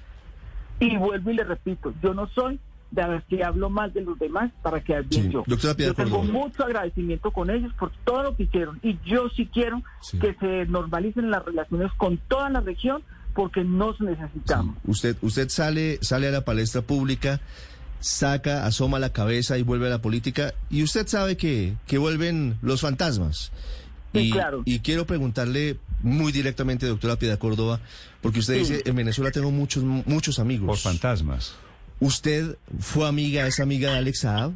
Y 0.79 0.95
vuelvo 0.97 1.29
y 1.31 1.35
le 1.35 1.43
repito, 1.43 1.93
yo 2.03 2.13
no 2.13 2.27
soy 2.27 2.59
de 2.91 3.01
a 3.01 3.07
ver 3.07 3.23
si 3.27 3.41
hablo 3.41 3.71
mal 3.71 3.91
de 3.91 4.01
los 4.01 4.19
demás 4.19 4.51
para 4.61 4.79
quedar 4.83 5.03
bien 5.05 5.23
Sí. 5.23 5.29
yo. 5.31 5.43
Doctora 5.47 5.73
Piedad 5.73 5.91
yo 5.97 6.03
tengo 6.03 6.17
Córdoba. 6.17 6.33
mucho 6.39 6.63
agradecimiento 6.63 7.31
con 7.31 7.49
ellos 7.49 7.73
por 7.79 7.91
todo 8.03 8.21
lo 8.23 8.35
que 8.35 8.43
hicieron 8.43 8.79
y 8.83 8.99
yo 9.03 9.29
sí 9.29 9.49
quiero 9.51 9.81
Sí. 10.01 10.19
que 10.19 10.35
se 10.35 10.65
normalicen 10.67 11.31
las 11.31 11.43
relaciones 11.43 11.91
con 11.97 12.17
toda 12.27 12.49
la 12.51 12.59
región 12.61 13.01
porque 13.33 13.63
nos 13.63 13.99
necesitamos. 13.99 14.77
Usted 14.85 15.17
usted 15.21 15.49
sale 15.49 15.97
sale 16.03 16.27
a 16.27 16.31
la 16.31 16.41
palestra 16.45 16.83
pública, 16.83 17.39
saca, 18.03 18.65
asoma 18.65 18.99
la 18.99 19.11
cabeza 19.13 19.57
y 19.57 19.63
vuelve 19.63 19.87
a 19.87 19.89
la 19.89 20.01
política 20.01 20.53
y 20.69 20.83
usted 20.83 21.07
sabe 21.07 21.37
que 21.37 21.73
que 21.87 21.97
vuelven 21.97 22.57
los 22.61 22.81
fantasmas. 22.81 23.51
Sí, 24.13 24.27
y, 24.27 24.31
claro. 24.31 24.61
y 24.65 24.79
quiero 24.79 25.07
preguntarle 25.07 25.77
muy 26.01 26.31
directamente, 26.31 26.85
doctora 26.85 27.15
Piedad 27.15 27.39
Córdoba, 27.39 27.79
porque 28.21 28.39
usted 28.39 28.55
dice, 28.59 28.81
en 28.85 28.95
Venezuela 28.95 29.31
tengo 29.31 29.49
muchos, 29.51 29.83
muchos 29.83 30.37
amigos. 30.37 30.67
Por 30.67 30.77
fantasmas. 30.77 31.55
¿Usted 31.99 32.57
fue 32.79 33.07
amiga, 33.07 33.47
es 33.47 33.59
amiga 33.61 33.91
de 33.91 33.97
Alex 33.99 34.19
Saab? 34.19 34.51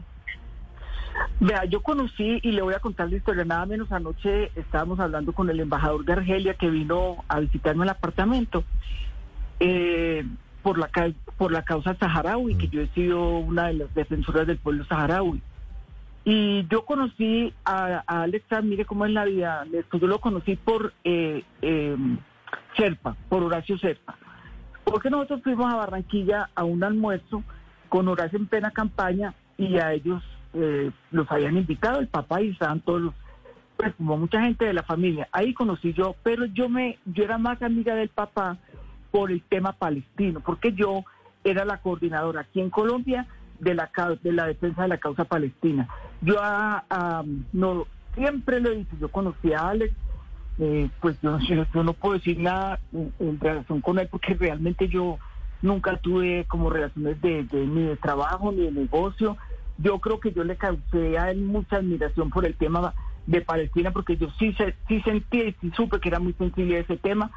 Vea, 1.39 1.65
yo 1.65 1.81
conocí 1.81 2.39
y 2.43 2.51
le 2.51 2.61
voy 2.61 2.73
a 2.73 2.79
contar 2.79 3.09
la 3.09 3.15
historia. 3.15 3.45
Nada 3.45 3.65
menos 3.65 3.91
anoche 3.91 4.51
estábamos 4.55 4.99
hablando 4.99 5.31
con 5.33 5.49
el 5.49 5.59
embajador 5.59 6.03
de 6.03 6.13
Argelia 6.13 6.53
que 6.55 6.69
vino 6.69 7.23
a 7.27 7.39
visitarme 7.39 7.83
el 7.85 7.89
apartamento 7.89 8.63
eh, 9.59 10.25
por 10.63 10.77
la 10.77 10.87
ca- 10.89 11.11
por 11.37 11.51
la 11.51 11.63
causa 11.63 11.95
saharaui, 11.95 12.55
que 12.55 12.67
yo 12.67 12.81
he 12.81 12.87
sido 12.89 13.37
una 13.37 13.67
de 13.67 13.75
las 13.75 13.93
defensoras 13.93 14.47
del 14.47 14.57
pueblo 14.57 14.85
saharaui. 14.85 15.41
Y 16.25 16.67
yo 16.67 16.83
conocí 16.83 17.53
a, 17.63 18.03
a 18.05 18.23
Alex 18.23 18.45
mire 18.63 18.85
cómo 18.85 19.05
es 19.05 19.11
la 19.11 19.23
vida. 19.23 19.65
Yo 19.93 20.07
lo 20.07 20.19
conocí 20.19 20.57
por 20.57 20.93
eh, 21.03 21.43
eh, 21.61 21.95
Serpa, 22.75 23.15
por 23.29 23.43
Horacio 23.43 23.77
Serpa. 23.77 24.17
Porque 24.83 25.09
nosotros 25.09 25.41
fuimos 25.43 25.71
a 25.71 25.77
Barranquilla 25.77 26.49
a 26.53 26.63
un 26.63 26.83
almuerzo 26.83 27.43
con 27.87 28.07
Horacio 28.07 28.39
en 28.39 28.47
plena 28.47 28.71
campaña 28.71 29.33
y 29.57 29.77
a 29.77 29.93
ellos 29.93 30.23
eh, 30.53 30.91
los 31.11 31.31
habían 31.31 31.57
invitado, 31.57 31.99
el 31.99 32.07
papá 32.07 32.41
y 32.41 32.49
estaban 32.49 32.81
todos 32.81 33.01
los, 33.01 33.13
pues 33.75 33.93
como 33.95 34.17
mucha 34.17 34.41
gente 34.41 34.65
de 34.65 34.73
la 34.73 34.83
familia. 34.83 35.27
Ahí 35.31 35.53
conocí 35.53 35.93
yo, 35.93 36.15
pero 36.23 36.45
yo 36.45 36.67
me, 36.67 36.99
yo 37.05 37.23
era 37.23 37.37
más 37.37 37.61
amiga 37.61 37.95
del 37.95 38.09
papá 38.09 38.57
por 39.11 39.31
el 39.31 39.41
tema 39.43 39.73
palestino, 39.73 40.41
porque 40.41 40.73
yo 40.73 41.05
era 41.49 41.65
la 41.65 41.77
coordinadora 41.77 42.41
aquí 42.41 42.61
en 42.61 42.69
Colombia 42.69 43.27
de 43.59 43.73
la 43.73 43.89
de 44.21 44.31
la 44.31 44.45
defensa 44.45 44.83
de 44.83 44.87
la 44.89 44.97
causa 44.97 45.25
palestina. 45.25 45.87
Yo 46.21 46.41
a- 46.41 46.83
a- 46.89 47.23
no 47.53 47.85
siempre 48.15 48.59
lo 48.59 48.71
he 48.71 48.75
dicho, 48.77 48.95
yo 48.99 49.09
conocí 49.09 49.53
a 49.53 49.69
Alex, 49.69 49.93
eh, 50.59 50.89
pues 50.99 51.17
yo, 51.21 51.37
no 51.83 51.93
puedo 51.93 52.15
decir 52.15 52.39
nada 52.39 52.79
en, 53.19 53.39
relación 53.39 53.79
con 53.81 53.99
él 53.99 54.07
porque 54.09 54.33
realmente 54.33 54.87
yo 54.87 55.19
nunca 55.61 55.97
tuve 55.97 56.45
como 56.45 56.69
relaciones 56.69 57.21
de, 57.21 57.45
ni 57.51 57.83
de 57.83 57.95
trabajo 57.97 58.51
ni 58.51 58.61
de 58.61 58.71
negocio. 58.71 59.37
Yo 59.77 59.99
creo 59.99 60.19
que 60.19 60.31
yo 60.31 60.43
le 60.43 60.55
causé 60.55 61.19
a 61.19 61.29
él 61.29 61.41
mucha 61.41 61.77
admiración 61.77 62.31
por 62.31 62.45
el 62.45 62.55
tema 62.55 62.95
de 63.27 63.41
Palestina 63.41 63.91
porque 63.91 64.17
yo 64.17 64.29
sí, 64.39 64.55
sí 64.87 65.01
sentí 65.01 65.41
y 65.41 65.55
sí 65.61 65.71
supe 65.75 65.99
que 65.99 66.09
era 66.09 66.19
muy 66.19 66.33
sensible 66.33 66.79
ese 66.79 66.97
tema. 66.97 67.31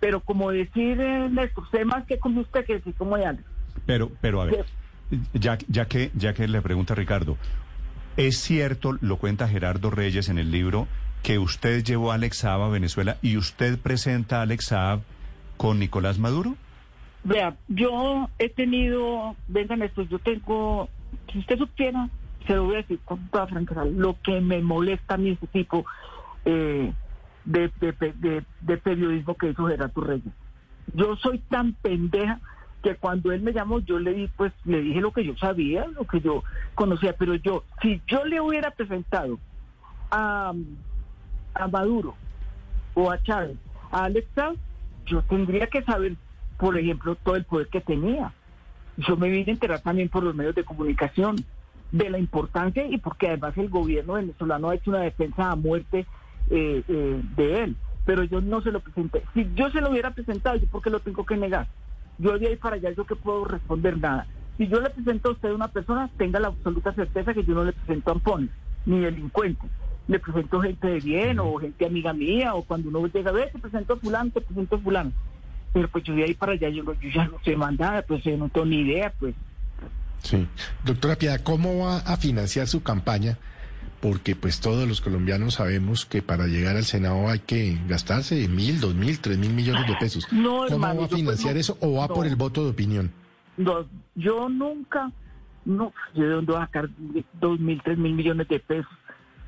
Pero 0.00 0.20
como 0.20 0.50
decir, 0.50 1.00
eh, 1.00 1.28
Néstor, 1.30 1.70
sé 1.70 1.84
más 1.84 2.06
que 2.06 2.18
como 2.18 2.40
usted 2.40 2.64
que 2.64 2.74
decir 2.74 2.94
como 2.94 3.16
de 3.16 3.26
Alex. 3.26 3.44
Pero, 3.86 4.10
pero 4.20 4.40
a 4.40 4.46
ver, 4.46 4.64
ya, 5.34 5.58
ya, 5.68 5.86
que, 5.86 6.10
ya 6.14 6.32
que 6.34 6.48
le 6.48 6.62
pregunta 6.62 6.94
Ricardo, 6.94 7.36
¿es 8.16 8.38
cierto, 8.38 8.96
lo 9.00 9.18
cuenta 9.18 9.48
Gerardo 9.48 9.90
Reyes 9.90 10.28
en 10.28 10.38
el 10.38 10.50
libro, 10.50 10.88
que 11.22 11.38
usted 11.38 11.84
llevó 11.84 12.12
a 12.12 12.14
Alex 12.14 12.38
Saab 12.38 12.62
a 12.62 12.68
Venezuela 12.68 13.18
y 13.22 13.36
usted 13.36 13.78
presenta 13.78 14.38
a 14.38 14.42
Alex 14.42 14.66
Saab 14.66 15.00
con 15.56 15.78
Nicolás 15.78 16.18
Maduro? 16.18 16.56
Vea, 17.22 17.54
yo 17.68 18.30
he 18.38 18.48
tenido, 18.48 19.36
vengan 19.48 19.82
esto, 19.82 20.02
yo 20.02 20.18
tengo, 20.18 20.88
si 21.30 21.38
usted 21.38 21.58
supiera, 21.58 22.08
se 22.46 22.54
lo 22.54 22.64
voy 22.64 22.76
a 22.76 22.78
decir 22.78 22.98
con 23.04 23.28
toda 23.28 23.46
franqueza, 23.46 23.84
lo 23.84 24.16
que 24.22 24.40
me 24.40 24.62
molesta 24.62 25.14
a 25.14 25.18
mí 25.18 25.30
ese 25.30 25.46
tipo 25.48 25.84
eh, 26.46 26.92
de, 27.44 27.70
de, 27.80 28.44
de- 28.60 28.76
periodismo 28.78 29.34
que 29.36 29.50
hizo 29.50 29.66
Gerardo 29.66 30.00
Reyes. 30.00 30.32
Yo 30.94 31.16
soy 31.16 31.38
tan 31.38 31.74
pendeja 31.74 32.40
que 32.82 32.96
cuando 32.96 33.32
él 33.32 33.42
me 33.42 33.52
llamó 33.52 33.80
yo 33.80 33.98
le 33.98 34.14
di, 34.14 34.28
pues 34.28 34.52
le 34.64 34.80
dije 34.80 35.00
lo 35.00 35.12
que 35.12 35.24
yo 35.24 35.36
sabía, 35.36 35.86
lo 35.86 36.06
que 36.06 36.20
yo 36.20 36.42
conocía, 36.74 37.14
pero 37.14 37.34
yo, 37.34 37.64
si 37.82 38.00
yo 38.06 38.24
le 38.24 38.40
hubiera 38.40 38.70
presentado 38.70 39.38
a, 40.10 40.52
a 41.54 41.68
Maduro 41.68 42.14
o 42.94 43.10
a 43.10 43.22
Chávez, 43.22 43.56
a 43.90 44.04
Alex 44.04 44.28
Saab, 44.34 44.56
yo 45.06 45.22
tendría 45.22 45.66
que 45.66 45.82
saber, 45.82 46.16
por 46.56 46.76
ejemplo, 46.78 47.16
todo 47.16 47.36
el 47.36 47.44
poder 47.44 47.68
que 47.68 47.80
tenía. 47.80 48.32
Yo 48.96 49.16
me 49.16 49.28
vine 49.30 49.50
a 49.50 49.54
enterar 49.54 49.80
también 49.80 50.08
por 50.08 50.22
los 50.22 50.34
medios 50.34 50.54
de 50.54 50.64
comunicación 50.64 51.36
de 51.92 52.10
la 52.10 52.18
importancia 52.18 52.86
y 52.86 52.98
porque 52.98 53.28
además 53.28 53.56
el 53.56 53.68
gobierno 53.68 54.14
venezolano 54.14 54.70
ha 54.70 54.74
hecho 54.74 54.90
una 54.90 55.00
defensa 55.00 55.50
a 55.50 55.56
muerte 55.56 56.06
eh, 56.50 56.82
eh, 56.86 57.22
de 57.36 57.64
él. 57.64 57.76
Pero 58.04 58.24
yo 58.24 58.40
no 58.40 58.60
se 58.62 58.72
lo 58.72 58.80
presenté. 58.80 59.22
Si 59.34 59.48
yo 59.54 59.70
se 59.70 59.80
lo 59.80 59.90
hubiera 59.90 60.10
presentado, 60.10 60.56
¿yo 60.56 60.66
por 60.66 60.82
qué 60.82 60.90
lo 60.90 61.00
tengo 61.00 61.24
que 61.24 61.36
negar? 61.36 61.66
Yo 62.18 62.38
de 62.38 62.48
ahí 62.48 62.56
para 62.56 62.76
allá, 62.76 62.90
yo 62.90 63.06
que 63.06 63.16
puedo 63.16 63.44
responder 63.44 63.98
nada. 63.98 64.26
Si 64.58 64.68
yo 64.68 64.80
le 64.80 64.90
presento 64.90 65.30
a 65.30 65.32
usted 65.32 65.50
a 65.50 65.54
una 65.54 65.68
persona, 65.68 66.10
tenga 66.18 66.40
la 66.40 66.48
absoluta 66.48 66.92
certeza 66.92 67.32
que 67.32 67.44
yo 67.44 67.54
no 67.54 67.64
le 67.64 67.72
presento 67.72 68.10
ampones 68.10 68.50
ni 68.84 69.00
delincuentes. 69.00 69.70
Le 70.08 70.18
presento 70.18 70.60
gente 70.60 70.86
de 70.86 71.00
bien 71.00 71.38
o 71.38 71.56
gente 71.56 71.86
amiga 71.86 72.12
mía 72.12 72.54
o 72.54 72.62
cuando 72.64 72.88
uno 72.88 73.06
llega 73.06 73.30
a 73.30 73.34
ver, 73.34 73.50
te 73.52 73.58
presento 73.58 73.94
a 73.94 73.96
fulano, 73.96 74.30
te 74.30 74.40
presento 74.40 74.76
a 74.76 74.80
fulano. 74.80 75.12
Pero 75.72 75.88
pues 75.88 76.04
yo 76.04 76.14
de 76.14 76.24
ahí 76.24 76.34
para 76.34 76.52
allá, 76.52 76.68
yo, 76.68 76.84
yo 76.84 77.10
ya 77.14 77.26
no 77.26 77.38
sé 77.44 77.56
más 77.56 77.78
nada, 77.78 78.02
pues 78.02 78.24
yo 78.24 78.36
no 78.36 78.48
tengo 78.48 78.66
ni 78.66 78.80
idea, 78.80 79.12
pues. 79.18 79.34
Sí. 80.22 80.46
Doctora 80.84 81.16
Piedad, 81.16 81.40
¿cómo 81.42 81.84
va 81.84 81.98
a 81.98 82.16
financiar 82.16 82.66
su 82.66 82.82
campaña? 82.82 83.38
Porque 84.00 84.34
pues 84.34 84.60
todos 84.60 84.88
los 84.88 85.00
colombianos 85.02 85.54
sabemos 85.54 86.06
que 86.06 86.22
para 86.22 86.46
llegar 86.46 86.76
al 86.76 86.84
Senado 86.84 87.28
hay 87.28 87.40
que 87.40 87.78
gastarse 87.86 88.48
mil, 88.48 88.80
dos 88.80 88.94
mil, 88.94 89.20
tres 89.20 89.36
mil 89.36 89.52
millones 89.52 89.86
de 89.86 89.94
pesos. 89.96 90.26
No, 90.32 90.50
¿Cómo 90.60 90.66
hermano, 90.66 91.00
va 91.00 91.04
a 91.06 91.08
pues, 91.08 91.20
financiar 91.20 91.54
no- 91.54 91.60
eso 91.60 91.76
o 91.80 91.94
va 91.96 92.06
no. 92.08 92.14
por 92.14 92.26
el 92.26 92.36
voto 92.36 92.64
de 92.64 92.70
opinión? 92.70 93.12
No, 93.58 93.84
yo 94.14 94.48
nunca, 94.48 95.12
no, 95.66 95.92
yo 96.14 96.22
de 96.24 96.30
dónde 96.30 96.52
voy 96.52 96.62
a 96.62 96.64
sacar 96.66 96.88
dos 97.40 97.60
mil, 97.60 97.82
tres 97.84 97.98
mil 97.98 98.14
millones 98.14 98.48
de 98.48 98.58
pesos. 98.58 98.90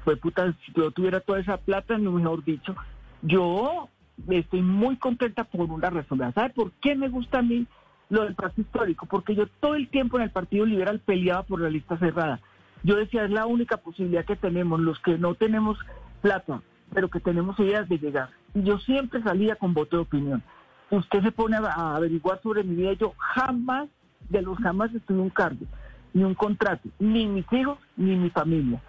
Fue 0.04 0.16
puta, 0.16 0.52
si 0.66 0.72
yo 0.76 0.90
tuviera 0.90 1.20
toda 1.20 1.40
esa 1.40 1.56
plata, 1.56 1.96
no 1.96 2.12
mejor 2.12 2.44
dicho, 2.44 2.76
yo 3.22 3.88
estoy 4.28 4.60
muy 4.60 4.96
contenta 4.96 5.44
por 5.44 5.70
una 5.70 5.88
razón. 5.88 6.18
¿Sabe 6.34 6.50
por 6.50 6.72
qué 6.72 6.94
me 6.94 7.08
gusta 7.08 7.38
a 7.38 7.42
mí 7.42 7.66
lo 8.10 8.24
del 8.24 8.34
pacto 8.34 8.60
histórico? 8.60 9.06
Porque 9.06 9.34
yo 9.34 9.46
todo 9.46 9.76
el 9.76 9.88
tiempo 9.88 10.18
en 10.18 10.24
el 10.24 10.30
Partido 10.30 10.66
Liberal 10.66 10.98
peleaba 11.00 11.44
por 11.44 11.60
la 11.60 11.70
lista 11.70 11.96
cerrada. 11.96 12.40
Yo 12.82 12.96
decía, 12.96 13.24
es 13.24 13.30
la 13.30 13.46
única 13.46 13.76
posibilidad 13.76 14.24
que 14.24 14.36
tenemos, 14.36 14.80
los 14.80 14.98
que 15.00 15.18
no 15.18 15.34
tenemos 15.34 15.78
plata, 16.20 16.62
pero 16.92 17.08
que 17.08 17.20
tenemos 17.20 17.58
ideas 17.60 17.88
de 17.88 17.98
llegar. 17.98 18.30
Y 18.54 18.62
yo 18.62 18.78
siempre 18.78 19.22
salía 19.22 19.56
con 19.56 19.74
voto 19.74 19.96
de 19.96 20.02
opinión. 20.02 20.42
Usted 20.90 21.22
se 21.22 21.32
pone 21.32 21.56
a, 21.56 21.96
averiguar 21.96 22.40
sobre 22.42 22.64
mi 22.64 22.76
vida, 22.76 22.92
yo 22.94 23.14
jamás, 23.16 23.88
de 24.28 24.42
los 24.42 24.58
jamás 24.58 24.92
estuve 24.94 25.20
un 25.20 25.30
cargo, 25.30 25.64
ni 26.12 26.24
un 26.24 26.34
contrato, 26.34 26.88
ni 26.98 27.26
mis 27.26 27.50
hijos, 27.52 27.78
ni 27.96 28.16
mi 28.16 28.30
familia. 28.30 28.82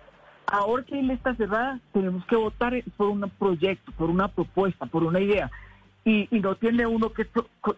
Ahora 0.47 0.83
que 0.83 0.95
hay 0.95 1.03
lista 1.03 1.35
cerrada, 1.35 1.79
tenemos 1.93 2.25
que 2.25 2.35
votar 2.35 2.73
por 2.97 3.07
un 3.07 3.31
proyecto, 3.39 3.91
por 3.93 4.09
una 4.09 4.27
propuesta, 4.27 4.85
por 4.85 5.03
una 5.03 5.19
idea. 5.19 5.49
Y, 6.03 6.27
y 6.35 6.41
no 6.41 6.55
tiene 6.55 6.85
uno 6.85 7.13
que, 7.13 7.25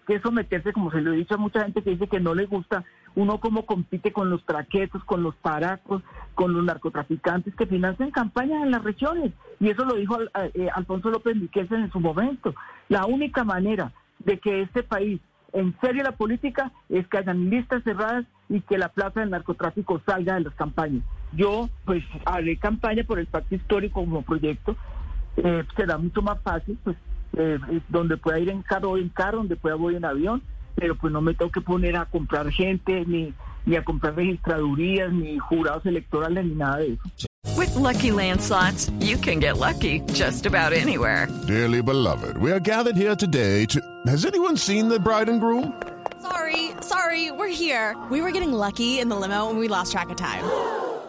que 0.08 0.20
someterse, 0.20 0.74
como 0.74 0.90
se 0.90 1.02
lo 1.02 1.14
he 1.14 1.18
dicho 1.18 1.36
a 1.36 1.38
mucha 1.38 1.62
gente 1.62 1.84
que 1.84 1.92
dice 1.92 2.08
que 2.08 2.20
no 2.20 2.34
le 2.34 2.46
gusta, 2.48 2.84
uno 3.16 3.40
como 3.40 3.66
compite 3.66 4.12
con 4.12 4.30
los 4.30 4.44
traquetos, 4.46 5.04
con 5.04 5.24
los 5.24 5.36
paracos, 5.36 6.04
con 6.34 6.54
los 6.54 6.64
narcotraficantes 6.64 7.56
que 7.56 7.66
financian 7.66 8.12
campañas 8.12 8.64
en 8.64 8.72
las 8.72 8.84
regiones. 8.84 9.32
Y 9.60 9.70
eso 9.70 9.86
lo 9.86 9.96
dijo 9.96 10.18
eh, 10.22 10.70
Alfonso 10.74 11.10
López 11.10 11.36
Miquel 11.36 11.68
en 11.72 11.92
su 11.92 12.00
momento. 12.00 12.54
La 12.90 13.06
única 13.06 13.44
manera 13.44 13.92
de 14.20 14.40
que 14.40 14.62
este 14.62 14.84
país 14.84 15.22
en 15.56 15.74
serio 15.80 16.04
la 16.04 16.12
política 16.12 16.72
es 16.90 17.08
que 17.08 17.18
hayan 17.18 17.50
listas 17.50 17.82
cerradas 17.84 18.26
y 18.50 18.60
que 18.62 18.78
la 18.78 18.90
plaza 18.90 19.22
del 19.22 19.30
narcotráfico 19.30 20.02
salga 20.06 20.36
de 20.36 20.42
las 20.42 20.54
campañas. 20.54 21.04
Yo, 21.32 21.70
pues, 21.86 22.04
haré 22.26 22.58
campaña 22.58 23.04
por 23.06 23.20
el 23.20 23.28
pacto 23.28 23.56
histórico 23.56 24.02
como 24.02 24.22
proyecto. 24.22 24.76
Eh, 25.38 25.64
será 25.76 25.98
mucho 25.98 26.22
más 26.22 26.40
fácil, 26.42 26.78
pues, 26.84 26.98
eh, 27.38 27.58
donde 27.88 28.18
pueda 28.18 28.40
ir 28.40 28.50
en 28.50 28.62
carro, 28.64 28.90
voy 28.90 29.02
en 29.02 29.10
carro, 29.10 29.40
donde 29.40 29.56
pueda 29.56 29.76
voy 29.76 29.96
en 29.96 30.06
avión, 30.06 30.42
pero 30.76 30.96
pues 30.96 31.12
no 31.12 31.22
me 31.22 31.34
tengo 31.34 31.52
que 31.52 31.62
poner 31.62 31.96
a 31.96 32.06
comprar 32.06 32.50
gente, 32.52 33.06
ni, 33.06 33.34
ni 33.66 33.76
a 33.76 33.84
comprar 33.84 34.16
registradurías, 34.16 35.12
ni 35.12 35.38
jurados 35.40 35.86
electorales, 35.86 36.46
ni 36.46 36.56
nada 36.56 36.78
de 36.78 36.94
eso. 36.94 37.28
With 37.58 37.74
Lucky 37.76 38.12
Land 38.12 38.42
slots, 38.42 38.90
you 39.00 39.18
can 39.18 39.40
get 39.40 39.58
lucky 39.58 40.02
just 40.14 40.46
about 40.46 40.74
anywhere. 40.74 41.28
Dearly 41.48 41.82
beloved, 41.82 42.38
we 42.38 42.52
are 42.52 42.60
gathered 42.60 42.98
here 42.98 43.16
today 43.16 43.66
to. 43.68 43.80
Has 44.08 44.26
anyone 44.26 44.58
seen 44.58 44.90
the 44.90 45.00
bride 45.00 45.30
and 45.30 45.40
groom? 45.40 45.74
Sorry, 46.22 46.72
sorry, 46.82 47.32
we're 47.32 47.48
here. 47.48 47.96
We 48.10 48.22
were 48.22 48.32
getting 48.32 48.52
lucky 48.52 49.00
in 49.00 49.10
the 49.10 49.16
limo 49.16 49.50
and 49.50 49.60
we 49.60 49.68
lost 49.68 49.92
track 49.92 50.10
of 50.10 50.18
time. 50.18 50.44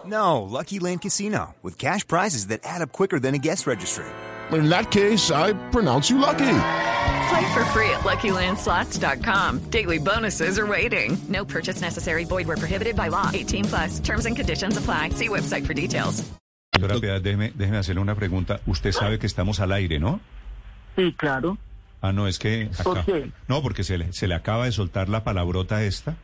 No, 0.05 0.43
Lucky 0.43 0.79
Land 0.79 1.03
Casino, 1.03 1.57
with 1.63 1.79
cash 1.79 2.07
prizes 2.07 2.47
that 2.49 2.61
add 2.63 2.81
up 2.83 2.93
quicker 2.93 3.19
than 3.19 3.35
a 3.35 3.39
guest 3.39 3.67
registry. 3.67 4.05
In 4.53 4.69
that 4.69 4.93
case, 4.93 5.33
I 5.33 5.55
pronounce 5.71 6.09
you 6.09 6.19
lucky. 6.19 6.45
Play 7.29 7.55
for 7.55 7.65
free 7.73 7.91
at 7.91 8.01
LuckyLandSlots.com. 8.05 9.71
Daily 9.71 9.99
bonuses 9.99 10.59
are 10.59 10.67
waiting. 10.67 11.17
No 11.29 11.45
purchase 11.45 11.81
necessary. 11.81 12.25
Void 12.25 12.47
where 12.47 12.57
prohibited 12.57 12.95
by 12.97 13.09
law. 13.09 13.31
18 13.33 13.65
plus. 13.65 14.01
Terms 14.01 14.27
and 14.27 14.37
conditions 14.37 14.77
apply. 14.77 15.11
See 15.11 15.29
website 15.29 15.67
for 15.67 15.75
details. 15.75 16.23
Doctora 16.73 17.01
Piedad, 17.01 17.21
déjeme, 17.23 17.53
déjeme 17.55 17.79
hacerle 17.79 18.01
una 18.03 18.15
pregunta. 18.15 18.61
Usted 18.67 18.93
sabe 18.93 19.19
que 19.19 19.27
estamos 19.27 19.61
al 19.61 19.73
aire, 19.73 19.99
¿no? 19.99 20.21
Sí, 20.95 21.15
claro. 21.17 21.57
Ah, 22.03 22.13
no, 22.13 22.29
es 22.29 22.39
que 22.39 22.69
¿Por 22.85 22.99
acá. 22.99 23.07
qué? 23.07 23.31
No, 23.49 23.63
porque 23.63 23.83
se 23.83 23.97
le, 23.97 24.13
se 24.13 24.27
le 24.29 24.35
acaba 24.35 24.67
de 24.67 24.73
soltar 24.73 25.09
la 25.09 25.25
palabrota 25.25 25.83
esta. 25.83 26.17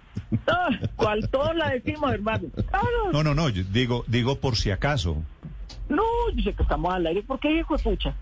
Ah, 0.47 0.69
¿Cuál 0.97 1.27
todos 1.31 1.57
la 1.57 1.71
decimos, 1.71 2.12
hermano? 2.12 2.49
Claro. 2.69 3.12
No, 3.12 3.23
no, 3.23 3.35
no, 3.35 3.49
yo 3.49 3.62
digo, 3.73 4.05
digo 4.09 4.38
por 4.41 4.57
si 4.57 4.71
acaso. 4.71 5.23
No, 5.88 6.03
yo 6.35 6.43
sé 6.43 6.53
que 6.55 6.62
estamos 6.62 6.93
al 6.93 7.07
aire. 7.07 7.23
¿Por 7.23 7.41
qué, 7.41 7.51
hijo 7.59 7.77
de 7.77 7.83
pucha? 7.83 8.15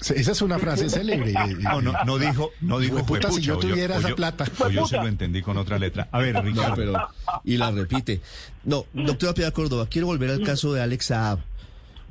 Esa 0.00 0.32
es 0.32 0.42
una 0.42 0.58
frase 0.58 0.88
célebre. 0.90 1.32
No, 1.60 1.80
no, 1.80 1.92
no 2.04 2.18
dijo, 2.18 2.50
no 2.60 2.78
dijo 2.78 2.96
Hueputa, 2.96 3.30
si 3.30 3.40
yo 3.40 3.56
o 3.56 3.58
tuviera 3.58 3.96
o 3.96 4.00
esa 4.00 4.14
plata. 4.14 4.44
O 4.58 4.68
yo 4.70 4.86
se 4.86 4.96
lo 4.96 5.06
entendí 5.06 5.42
con 5.42 5.56
otra 5.56 5.78
letra. 5.78 6.08
A 6.12 6.18
ver, 6.18 6.34
No, 6.34 6.42
Ricardo. 6.42 6.74
pero, 6.76 7.08
y 7.44 7.56
la 7.56 7.70
repite. 7.70 8.20
No, 8.64 8.86
doctora 8.92 9.34
Piedad 9.34 9.52
Córdoba, 9.52 9.86
quiero 9.90 10.06
volver 10.06 10.30
al 10.30 10.42
caso 10.42 10.72
de 10.72 10.82
Alex 10.82 11.06
Saab. 11.06 11.38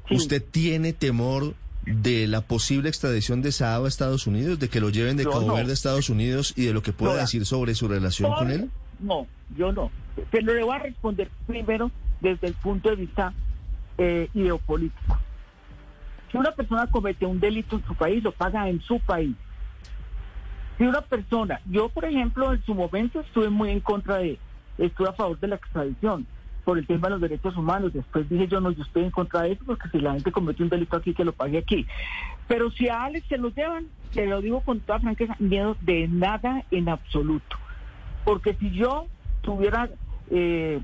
Sí. 0.09 0.15
¿Usted 0.15 0.43
tiene 0.43 0.93
temor 0.93 1.53
de 1.85 2.27
la 2.27 2.41
posible 2.41 2.89
extradición 2.89 3.41
de 3.41 3.51
Saab 3.51 3.85
a 3.85 3.87
Estados 3.87 4.27
Unidos, 4.27 4.59
de 4.59 4.69
que 4.69 4.79
lo 4.81 4.89
lleven 4.89 5.15
de 5.17 5.23
Yo 5.23 5.31
Cabo 5.31 5.47
no. 5.47 5.53
Verde 5.55 5.71
a 5.71 5.73
Estados 5.73 6.09
Unidos 6.09 6.53
y 6.57 6.65
de 6.65 6.73
lo 6.73 6.81
que 6.81 6.91
pueda 6.93 7.13
No. 7.15 7.19
decir 7.21 7.45
sobre 7.45 7.75
su 7.75 7.87
relación 7.87 8.33
con 8.33 8.51
él? 8.51 8.69
No, 8.99 9.27
yo 9.57 9.71
no. 9.71 9.91
Pero 10.31 10.53
le 10.53 10.63
voy 10.63 10.75
a 10.75 10.79
responder 10.79 11.29
primero 11.45 11.91
desde 12.21 12.47
el 12.47 12.53
punto 12.55 12.89
de 12.89 12.95
vista 12.97 13.33
eh, 13.97 14.29
ideopolítico. 14.33 15.19
Si 16.31 16.37
una 16.37 16.51
persona 16.51 16.87
comete 16.87 17.25
un 17.25 17.39
delito 17.39 17.77
en 17.77 17.85
su 17.85 17.95
país, 17.95 18.23
lo 18.23 18.31
paga 18.31 18.67
en 18.69 18.81
su 18.81 18.99
país. 18.99 19.35
Si 20.77 20.83
una 20.83 21.01
persona, 21.01 21.59
yo 21.65 21.89
por 21.89 22.05
ejemplo 22.05 22.53
en 22.53 22.63
su 22.63 22.75
momento 22.75 23.21
estuve 23.21 23.49
muy 23.49 23.71
en 23.71 23.79
contra 23.79 24.17
de, 24.17 24.37
estuve 24.77 25.09
a 25.09 25.13
favor 25.13 25.39
de 25.39 25.47
la 25.47 25.55
extradición 25.55 26.27
por 26.63 26.77
el 26.77 26.85
tema 26.85 27.07
de 27.07 27.11
los 27.13 27.21
derechos 27.21 27.55
humanos. 27.55 27.93
Después 27.93 28.29
dije 28.29 28.47
yo 28.47 28.59
no, 28.59 28.71
yo 28.71 28.83
estoy 28.83 29.03
en 29.03 29.11
contra 29.11 29.43
de 29.43 29.53
eso 29.53 29.63
porque 29.65 29.89
si 29.89 29.99
la 29.99 30.13
gente 30.13 30.31
comete 30.31 30.61
un 30.61 30.69
delito 30.69 30.97
aquí, 30.97 31.13
que 31.13 31.25
lo 31.25 31.31
pague 31.31 31.57
aquí. 31.57 31.87
Pero 32.47 32.69
si 32.71 32.89
a 32.89 33.05
Alex 33.05 33.25
se 33.27 33.37
lo 33.37 33.49
llevan, 33.49 33.87
se 34.11 34.25
lo 34.27 34.41
digo 34.41 34.61
con 34.61 34.79
toda 34.81 34.99
franqueza, 34.99 35.35
miedo 35.39 35.77
de 35.81 36.07
nada 36.07 36.63
en 36.69 36.89
absoluto. 36.89 37.57
Porque 38.23 38.53
si 38.55 38.69
yo 38.71 39.07
tuviera 39.41 39.89
eh, 40.29 40.81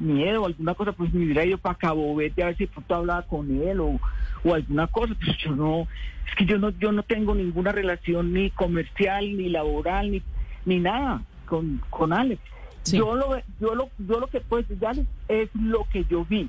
miedo 0.00 0.42
o 0.42 0.46
alguna 0.46 0.74
cosa, 0.74 0.92
pues 0.92 1.12
me 1.12 1.24
hubiera 1.24 1.44
ido 1.44 1.58
para 1.58 1.76
Cabo 1.76 2.14
Verde 2.14 2.42
a 2.42 2.46
ver 2.46 2.56
si 2.56 2.66
pronto 2.66 2.94
hablaba 2.94 3.22
con 3.22 3.50
él 3.62 3.80
o, 3.80 4.00
o 4.44 4.54
alguna 4.54 4.86
cosa. 4.86 5.14
Pues 5.14 5.36
yo 5.38 5.54
no, 5.54 5.86
es 6.26 6.34
que 6.36 6.46
yo 6.46 6.58
no, 6.58 6.70
yo 6.70 6.92
no 6.92 7.02
tengo 7.02 7.34
ninguna 7.34 7.72
relación 7.72 8.32
ni 8.32 8.50
comercial, 8.50 9.36
ni 9.36 9.48
laboral, 9.48 10.10
ni, 10.10 10.22
ni 10.64 10.78
nada 10.78 11.22
con, 11.46 11.80
con 11.90 12.12
Alex. 12.12 12.40
Sí. 12.82 12.96
Yo 12.96 13.14
lo, 13.14 13.36
yo 13.60 13.74
lo, 13.74 13.90
yo 13.98 14.18
lo 14.18 14.26
que 14.28 14.40
puedo 14.40 14.62
decir 14.62 14.78
de 14.78 14.86
Alex 14.86 15.08
es 15.28 15.48
lo 15.54 15.86
que 15.92 16.04
yo 16.04 16.24
vi 16.24 16.48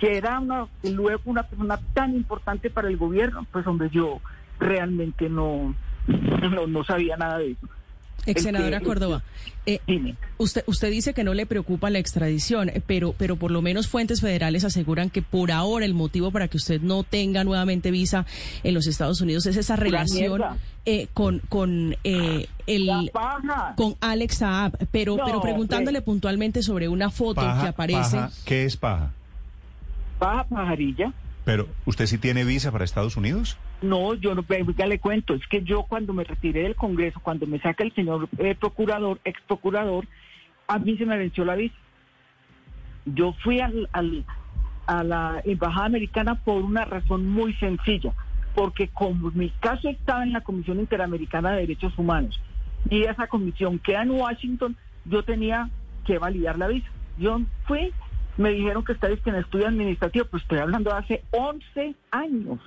que 0.00 0.16
era 0.16 0.40
una, 0.40 0.66
luego 0.82 1.22
una 1.26 1.42
persona 1.42 1.78
tan 1.92 2.16
importante 2.16 2.70
para 2.70 2.88
el 2.88 2.96
gobierno, 2.96 3.46
pues 3.52 3.66
hombre, 3.66 3.90
yo 3.92 4.20
realmente 4.58 5.28
no, 5.28 5.74
no, 6.50 6.66
no 6.66 6.84
sabía 6.84 7.18
nada 7.18 7.38
de 7.38 7.52
eso. 7.52 7.68
Ex 8.26 8.42
senadora 8.42 8.78
que- 8.80 8.84
Córdoba, 8.84 9.22
eh, 9.66 9.80
usted, 10.38 10.62
usted 10.66 10.90
dice 10.90 11.14
que 11.14 11.24
no 11.24 11.34
le 11.34 11.46
preocupa 11.46 11.90
la 11.90 11.98
extradición, 11.98 12.68
eh, 12.68 12.82
pero, 12.86 13.14
pero 13.16 13.36
por 13.36 13.50
lo 13.50 13.62
menos 13.62 13.88
fuentes 13.88 14.20
federales 14.20 14.64
aseguran 14.64 15.10
que 15.10 15.22
por 15.22 15.52
ahora 15.52 15.84
el 15.84 15.94
motivo 15.94 16.30
para 16.30 16.48
que 16.48 16.56
usted 16.56 16.80
no 16.80 17.02
tenga 17.02 17.44
nuevamente 17.44 17.90
visa 17.90 18.26
en 18.62 18.74
los 18.74 18.86
Estados 18.86 19.20
Unidos 19.20 19.46
es 19.46 19.56
esa 19.56 19.76
relación 19.76 20.42
eh, 20.86 21.08
con, 21.14 21.40
con 21.48 21.96
eh, 22.04 22.46
el 22.66 23.10
con 23.76 23.96
Alex 24.00 24.36
Saab, 24.38 24.76
pero, 24.90 25.16
No, 25.16 25.24
pero 25.24 25.40
preguntándole 25.40 26.02
puntualmente 26.02 26.62
sobre 26.62 26.88
una 26.88 27.10
foto 27.10 27.40
Paja, 27.40 27.62
que 27.62 27.68
aparece. 27.68 28.16
paja, 28.16 28.30
¿Qué 28.44 28.64
es 28.64 28.76
paja? 28.76 29.12
Paja 30.18 30.44
pajarilla. 30.44 31.12
Pero, 31.44 31.68
¿usted 31.86 32.06
sí 32.06 32.18
tiene 32.18 32.44
visa 32.44 32.70
para 32.70 32.84
Estados 32.84 33.16
Unidos? 33.16 33.56
No, 33.82 34.14
yo 34.14 34.34
no, 34.34 34.44
ya 34.76 34.86
le 34.86 34.98
cuento, 34.98 35.34
es 35.34 35.46
que 35.46 35.62
yo 35.62 35.84
cuando 35.84 36.12
me 36.12 36.24
retiré 36.24 36.62
del 36.62 36.74
Congreso, 36.74 37.20
cuando 37.20 37.46
me 37.46 37.60
saca 37.60 37.82
el 37.82 37.94
señor 37.94 38.28
eh, 38.38 38.54
procurador, 38.54 39.20
ex 39.24 39.40
procurador, 39.42 40.06
a 40.68 40.78
mí 40.78 40.98
se 40.98 41.06
me 41.06 41.16
venció 41.16 41.44
la 41.44 41.56
visa. 41.56 41.74
Yo 43.06 43.32
fui 43.42 43.60
al, 43.60 43.88
a 44.86 45.02
la 45.02 45.40
embajada 45.44 45.86
americana 45.86 46.34
por 46.34 46.62
una 46.62 46.84
razón 46.84 47.26
muy 47.26 47.54
sencilla, 47.54 48.12
porque 48.54 48.88
como 48.88 49.30
mi 49.30 49.48
caso 49.48 49.88
estaba 49.88 50.24
en 50.24 50.32
la 50.32 50.42
Comisión 50.42 50.78
Interamericana 50.78 51.52
de 51.52 51.60
Derechos 51.62 51.96
Humanos 51.96 52.38
y 52.88 53.04
esa 53.04 53.26
comisión 53.26 53.78
queda 53.78 54.02
en 54.02 54.10
Washington, 54.10 54.76
yo 55.04 55.22
tenía 55.22 55.70
que 56.06 56.18
validar 56.18 56.58
la 56.58 56.68
visa. 56.68 56.88
Yo 57.18 57.40
fui, 57.66 57.92
me 58.36 58.50
dijeron 58.50 58.84
que 58.84 58.92
estáis 58.92 59.18
en 59.26 59.36
estudio 59.36 59.68
administrativo, 59.68 60.26
pues 60.26 60.42
estoy 60.42 60.58
hablando 60.58 60.90
de 60.90 60.98
hace 60.98 61.24
11 61.30 61.94
años 62.10 62.58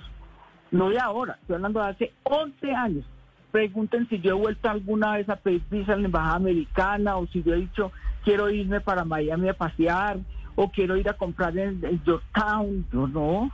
no 0.74 0.90
de 0.90 0.98
ahora, 0.98 1.38
estoy 1.40 1.54
hablando 1.54 1.80
de 1.80 1.88
hace 1.88 2.12
11 2.24 2.74
años. 2.74 3.04
Pregunten 3.52 4.08
si 4.08 4.20
yo 4.20 4.32
he 4.32 4.34
vuelto 4.34 4.68
alguna 4.68 5.12
vez 5.12 5.28
a 5.28 5.36
pedir 5.36 5.62
visa 5.70 5.92
en 5.92 6.02
la 6.02 6.06
embajada 6.06 6.34
americana 6.34 7.16
o 7.16 7.26
si 7.28 7.44
yo 7.44 7.54
he 7.54 7.58
dicho 7.58 7.92
quiero 8.24 8.50
irme 8.50 8.80
para 8.80 9.04
Miami 9.04 9.48
a 9.48 9.54
pasear 9.54 10.18
o 10.56 10.70
quiero 10.70 10.96
ir 10.96 11.08
a 11.08 11.12
comprar 11.12 11.56
en, 11.56 11.84
en 11.84 12.02
Yorktown. 12.02 12.84
Yo 12.92 13.06
no. 13.06 13.52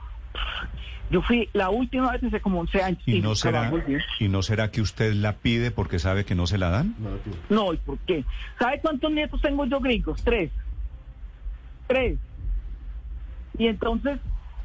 Yo 1.11 1.21
fui 1.21 1.47
la 1.53 1.69
última 1.69 2.11
vez 2.11 2.23
hace 2.23 2.39
como 2.41 2.61
11 2.61 2.81
años. 2.81 3.03
¿Y 3.05 3.19
no 3.19 3.29
nunca 3.29 3.35
será. 3.35 3.71
¿Y 4.19 4.27
no 4.27 4.41
será 4.41 4.71
que 4.71 4.81
usted 4.81 5.13
la 5.13 5.33
pide 5.33 5.69
porque 5.69 5.99
sabe 5.99 6.25
que 6.25 6.33
no 6.33 6.47
se 6.47 6.57
la 6.57 6.69
dan? 6.69 6.95
No, 7.49 7.71
¿y 7.73 7.77
por 7.77 7.99
qué? 7.99 8.23
¿Sabe 8.57 8.79
cuántos 8.81 9.11
nietos 9.11 9.39
tengo 9.41 9.65
yo 9.65 9.79
gringos? 9.79 10.23
Tres. 10.23 10.51
Tres. 11.85 12.17
Y 13.57 13.67
entonces, 13.67 14.19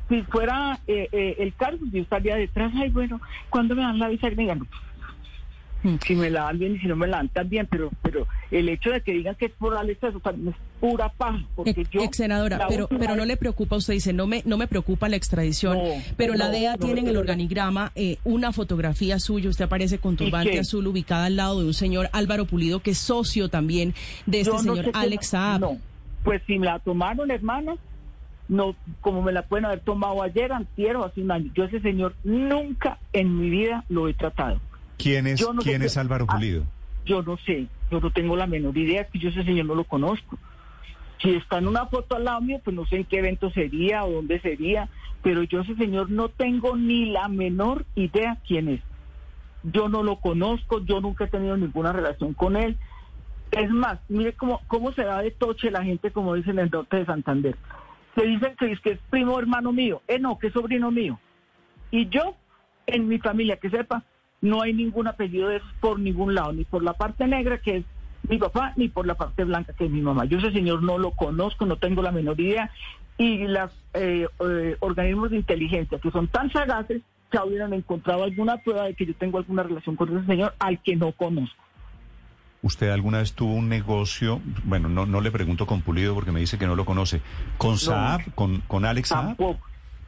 si 0.09 0.23
fuera 0.23 0.79
eh, 0.87 1.09
eh, 1.13 1.37
el 1.39 1.55
caso, 1.55 1.79
yo 1.93 2.03
estaría 2.03 2.37
detrás. 2.37 2.73
Ay, 2.77 2.91
bueno, 2.91 3.21
¿cuándo 3.51 3.75
me 3.75 3.83
dan 3.83 3.99
la 3.99 4.09
visa 4.09 4.31
gringa? 4.31 4.55
No, 4.55 4.67
Hmm. 5.87 5.97
Si 6.05 6.17
me 6.17 6.31
la 6.31 6.45
dan 6.45 6.59
bien 6.59 6.75
y 6.75 6.79
si 6.79 6.87
no 6.87 6.97
me 6.97 7.07
la 7.07 7.19
dan 7.19 7.29
también, 7.29 7.69
pero 7.71 7.91
pero 8.03 8.27
el 8.51 8.69
hecho 8.69 8.91
de 8.91 9.03
que 9.03 9.13
digan 9.13 9.35
que 9.37 9.47
es 9.47 9.53
por 9.53 9.77
Alex, 9.77 10.03
eso 10.03 10.21
también 10.21 10.49
es 10.49 10.57
pura 10.81 11.09
paja. 11.11 11.45
Porque 11.55 11.71
Ex, 11.71 11.91
yo, 11.91 12.03
ex 12.03 12.17
senadora, 12.17 12.59
la 12.59 12.67
pero, 12.67 12.89
pero 12.89 13.15
no 13.15 13.25
le 13.25 13.37
preocupa, 13.37 13.77
usted 13.77 13.95
dice, 13.95 14.13
no 14.13 14.27
me, 14.27 14.43
no 14.45 14.57
me 14.57 14.67
preocupa 14.67 15.09
la 15.09 15.17
extradición, 15.17 15.79
No, 15.79 15.85
pero 16.17 16.35
la 16.35 16.49
DEA 16.49 16.73
no 16.73 16.79
tiene 16.79 16.95
me 16.95 17.01
en 17.01 17.09
el 17.09 17.17
organigrama 17.17 17.93
eh, 17.95 18.19
una 18.25 18.53
fotografía 18.53 19.19
suya, 19.21 19.49
usted 19.49 19.67
aparece 19.67 19.99
con 19.99 20.17
turbante 20.17 20.59
azul 20.59 20.87
ubicada 20.87 21.27
al 21.27 21.37
lado 21.37 21.61
de 21.61 21.67
un 21.67 21.75
señor 21.75 22.09
Álvaro 22.13 22.47
Pulido, 22.47 22.81
que 22.81 22.91
es 22.91 22.99
socio 22.99 23.49
también 23.49 23.95
de 24.27 24.41
este 24.41 24.59
señor 24.59 24.91
Alex 24.93 25.29
Saab. 25.29 25.61
No, 25.61 25.79
pues 26.25 26.43
si 26.47 26.59
me 26.59 26.67
la 26.67 26.79
tomaron, 26.81 27.31
hermana, 27.31 27.77
no, 28.49 28.77
como 29.01 29.23
me 29.23 29.33
la 29.33 29.43
pueden 29.43 29.67
haber 29.67 29.81
tomado 29.81 30.23
ayer, 30.23 30.53
antier 30.53 30.97
o 30.97 31.05
hace 31.05 31.21
un 31.21 31.31
año. 31.31 31.51
Yo 31.55 31.65
ese 31.65 31.81
señor 31.81 32.15
nunca 32.25 32.99
en 33.13 33.39
mi 33.39 33.51
vida 33.51 33.85
lo 33.89 34.09
he 34.09 34.15
tratado. 34.15 34.61
¿Quién 34.99 35.27
es, 35.27 35.41
no 35.41 35.61
¿quién 35.63 35.83
es 35.83 35.97
Álvaro 35.97 36.27
Ah, 36.29 36.35
Pulido? 36.35 36.65
Yo 37.05 37.23
no 37.23 37.37
sé, 37.39 37.67
yo 37.91 38.01
no 38.01 38.11
tengo 38.11 38.37
la 38.37 38.47
menor 38.47 38.77
idea, 38.77 39.05
que 39.05 39.19
yo 39.19 39.29
ese 39.29 39.45
señor 39.45 39.67
no 39.67 39.75
lo 39.75 39.85
conozco. 39.85 40.39
Si 41.23 41.31
está 41.31 41.59
en 41.59 41.69
una 41.69 41.87
foto 41.87 42.17
al 42.17 42.25
lado 42.25 42.41
mío, 42.41 42.61
pues 42.63 42.75
no 42.77 42.87
sé 42.87 42.97
en 42.97 43.05
qué 43.05 43.19
evento 43.19 43.51
sería 43.51 44.05
o 44.05 44.13
dónde 44.13 44.41
sería, 44.41 44.89
pero 45.23 45.43
yo 45.43 45.61
ese 45.61 45.75
señor 45.77 46.11
no 46.11 46.29
tengo 46.29 46.77
ni 46.77 47.07
la 47.07 47.29
menor 47.29 47.85
idea 47.95 48.39
quién 48.47 48.69
es. 48.69 48.81
Yo 49.63 49.89
no 49.89 50.03
lo 50.03 50.17
conozco, 50.17 50.85
yo 50.85 51.01
nunca 51.01 51.25
he 51.25 51.29
tenido 51.29 51.57
ninguna 51.57 51.93
relación 51.93 52.35
con 52.35 52.57
él. 52.57 52.77
Es 53.51 53.71
más, 53.71 53.99
mire 54.09 54.35
cómo, 54.35 54.61
cómo 54.67 54.93
se 54.93 55.05
da 55.05 55.23
de 55.23 55.31
toche 55.31 55.71
la 55.71 55.83
gente, 55.83 56.11
como 56.11 56.35
dicen 56.35 56.59
en 56.59 56.67
el 56.67 56.71
norte 56.71 56.99
de 56.99 57.07
Santander. 57.07 57.57
Se 58.17 58.23
dicen 58.27 58.57
que 58.59 58.73
es, 58.73 58.81
que 58.81 58.91
es 58.93 58.99
primo 59.11 59.39
hermano 59.39 59.73
mío. 59.73 60.03
Eh, 60.09 60.19
no, 60.19 60.39
que 60.39 60.49
es 60.49 60.53
sobrino 60.53 60.91
mío. 60.91 61.21
Y 61.91 62.09
yo, 62.09 62.35
en 62.87 63.07
mi 63.07 63.19
familia, 63.19 63.59
que 63.59 63.71
sepa, 63.71 64.03
no 64.41 64.63
hay 64.63 64.73
ningún 64.73 65.07
apellido 65.07 65.49
de 65.49 65.61
por 65.81 66.01
ningún 66.01 66.35
lado, 66.35 66.53
ni 66.53 66.65
por 66.65 66.83
la 66.83 66.95
parte 66.95 67.27
negra, 67.27 67.59
que 67.59 67.77
es 67.77 67.85
mi 68.29 68.39
papá, 68.39 68.73
ni 68.77 68.89
por 68.89 69.07
la 69.07 69.15
parte 69.15 69.45
blanca, 69.45 69.73
que 69.73 69.85
es 69.85 69.91
mi 69.91 70.01
mamá. 70.01 70.25
Yo 70.25 70.39
ese 70.39 70.53
señor 70.53 70.83
no 70.83 70.99
lo 70.99 71.13
conozco, 71.13 71.67
no 71.67 71.77
tengo 71.77 72.03
la 72.03 72.11
menor 72.11 72.41
idea. 72.41 72.71
Y 73.19 73.47
los 73.47 73.71
organismos 74.81 75.31
de 75.31 75.37
inteligencia, 75.37 75.99
que 75.99 76.11
son 76.11 76.29
tan 76.29 76.51
sagaces, 76.51 77.03
ya 77.33 77.45
hubieran 77.45 77.73
encontrado 77.73 78.25
alguna 78.25 78.57
prueba 78.59 78.85
de 78.85 78.95
que 78.95 79.07
yo 79.07 79.15
tengo 79.15 79.39
alguna 79.39 79.63
relación 79.63 79.97
con 79.97 80.17
ese 80.17 80.27
señor 80.27 80.55
al 80.59 80.83
que 80.83 80.97
no 80.97 81.13
conozco. 81.13 81.66
¿Usted 82.63 82.91
alguna 82.91 83.19
vez 83.19 83.35
tuvo 83.35 83.53
un 83.55 83.69
negocio? 83.69 84.41
Bueno, 84.65 84.89
no, 84.89 85.07
no 85.07 85.21
le 85.21 85.31
pregunto 85.31 85.67
con 85.67 85.83
Pulido 85.83 86.15
porque 86.15 86.33
me 86.33 86.41
dice 86.41 86.59
que 86.59 86.67
no 86.67 86.75
lo 86.75 86.85
conoce. 86.85 87.21
¿Con 87.59 87.79
Saab? 87.79 88.23
¿Con, 88.35 88.61
con 88.67 88.85
Alex 88.85 89.11
Saab? 89.11 89.27
Tampoco, 89.27 89.61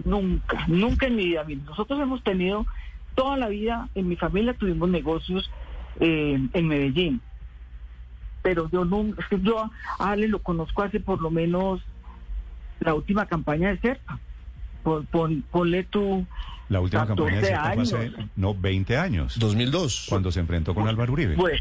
nunca, 0.05 0.65
nunca 0.67 1.07
en 1.07 1.17
mi 1.17 1.25
vida. 1.27 1.45
Nosotros 1.65 2.01
hemos 2.01 2.23
tenido, 2.25 2.67
toda 3.15 3.37
la 3.37 3.49
vida, 3.49 3.89
en 3.95 4.09
mi 4.09 4.17
familia 4.17 4.55
tuvimos 4.55 4.89
negocios 4.89 5.51
eh, 6.01 6.39
en 6.53 6.67
Medellín. 6.69 7.21
Pero 8.43 8.69
yo 8.71 8.85
no, 8.85 9.05
es 9.19 9.27
que 9.29 9.41
yo 9.41 9.61
a 9.99 10.11
Ale 10.11 10.27
lo 10.29 10.41
conozco 10.41 10.83
hace 10.83 11.01
por 11.01 11.21
lo 11.21 11.31
menos 11.31 11.81
la 12.81 12.95
última 12.95 13.27
campaña 13.27 13.69
de 13.69 13.79
CERPA. 13.79 14.19
Pon, 14.83 15.07
pon- 15.07 15.45
ponle 15.51 15.85
tú 15.85 16.27
La 16.69 16.81
última 16.81 17.07
campaña 17.07 17.41
de 17.41 17.51
14 17.51 17.51
Cerca 17.51 17.73
fue 17.73 17.83
hace, 17.83 17.97
años. 17.97 18.31
no, 18.37 18.55
20 18.55 18.97
años. 18.97 19.39
2002. 19.39 20.07
Cuando 20.09 20.31
se 20.31 20.41
enfrentó 20.41 20.75
con 20.75 20.87
Álvaro 20.87 21.13
Uribe. 21.13 21.35
Bueno, 21.37 21.59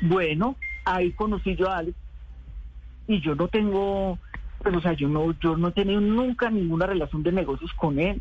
bueno, 0.00 0.56
ahí 0.84 1.12
conocí 1.12 1.54
yo 1.56 1.70
a 1.70 1.78
Alex 1.78 1.96
y 3.06 3.20
yo 3.20 3.34
no 3.34 3.48
tengo, 3.48 4.18
pues 4.62 4.76
o 4.76 4.80
sea, 4.80 4.92
yo 4.92 5.08
no, 5.08 5.32
yo 5.40 5.56
no 5.56 5.68
he 5.68 5.72
tenido 5.72 6.00
nunca 6.00 6.50
ninguna 6.50 6.86
relación 6.86 7.22
de 7.22 7.32
negocios 7.32 7.72
con 7.74 7.98
él. 7.98 8.20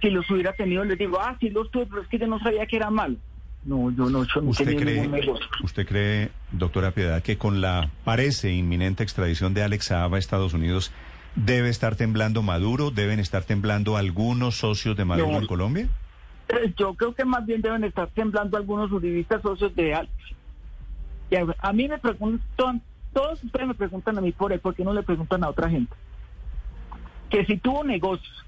Si 0.00 0.10
los 0.10 0.28
hubiera 0.30 0.52
tenido, 0.52 0.84
les 0.84 0.98
digo, 0.98 1.18
ah, 1.20 1.36
sí 1.40 1.48
los 1.50 1.70
tuve, 1.70 1.86
pero 1.86 2.02
es 2.02 2.08
que 2.08 2.18
yo 2.18 2.26
no 2.26 2.38
sabía 2.40 2.66
que 2.66 2.76
era 2.76 2.90
malo. 2.90 3.16
No, 3.64 3.90
yo 3.92 4.10
no, 4.10 4.24
yo 4.24 4.40
no 4.40 4.50
¿Usted 4.50 4.64
tenía 4.64 4.80
cree, 4.80 5.00
ningún 5.02 5.20
negocio. 5.20 5.46
¿Usted 5.62 5.86
cree, 5.86 6.30
doctora 6.50 6.90
Piedad, 6.90 7.22
que 7.22 7.38
con 7.38 7.60
la 7.60 7.90
parece 8.04 8.52
inminente 8.52 9.04
extradición 9.04 9.54
de 9.54 9.62
Alex 9.62 9.86
Saab 9.86 10.14
a 10.14 10.18
Estados 10.18 10.52
Unidos 10.52 10.90
debe 11.36 11.68
estar 11.68 11.96
temblando 11.96 12.42
Maduro? 12.42 12.90
¿Deben 12.90 13.18
estar 13.20 13.42
temblando 13.44 13.96
algunos 13.96 14.56
socios 14.56 14.96
de 14.96 15.04
Maduro 15.04 15.32
No. 15.32 15.38
en 15.38 15.46
Colombia? 15.46 15.88
Entonces, 16.48 16.74
yo 16.76 16.94
creo 16.94 17.14
que 17.14 17.24
más 17.24 17.46
bien 17.46 17.62
deben 17.62 17.84
estar 17.84 18.08
temblando 18.08 18.56
algunos 18.56 18.90
uribistas 18.92 19.40
socios 19.42 19.74
de 19.74 19.94
Altos. 19.94 20.34
Y 21.30 21.36
a, 21.36 21.46
a 21.60 21.72
mí 21.72 21.88
me 21.88 21.98
preguntan, 21.98 22.82
todos 23.14 23.42
ustedes 23.42 23.66
me 23.66 23.74
preguntan 23.74 24.18
a 24.18 24.20
mí 24.20 24.32
por 24.32 24.52
él, 24.52 24.60
¿por 24.60 24.74
qué 24.74 24.84
no 24.84 24.92
le 24.92 25.02
preguntan 25.02 25.42
a 25.44 25.48
otra 25.48 25.70
gente? 25.70 25.94
Que 27.30 27.46
si 27.46 27.56
tuvo 27.56 27.82
negocios, 27.84 28.44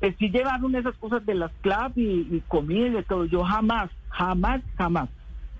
que 0.00 0.12
si 0.12 0.30
llevaron 0.30 0.72
esas 0.76 0.94
cosas 0.96 1.26
de 1.26 1.34
las 1.34 1.50
clubs 1.60 1.96
y, 1.96 2.28
y 2.30 2.42
comida 2.46 2.86
y 2.86 2.90
de 2.90 3.02
todo. 3.02 3.24
Yo 3.24 3.42
jamás, 3.42 3.90
jamás, 4.10 4.60
jamás. 4.76 5.08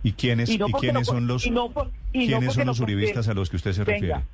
¿Y 0.05 0.13
quiénes, 0.13 0.49
Y 0.49 0.59
no 0.59 0.69
y 0.69 0.71
porque 0.71 0.87
quiénes 0.87 1.09
son 1.09 1.27
los, 1.27 1.45
y 1.45 1.51
por- 1.51 1.91
quiénes 2.13 2.55
son 2.55 2.69
uribistas 2.69 3.27
a 3.27 3.35
los 3.35 3.51
que 3.51 3.57
usted 3.57 3.73
se 3.73 3.83
Venga. 3.83 3.95
refiere? 4.01 4.25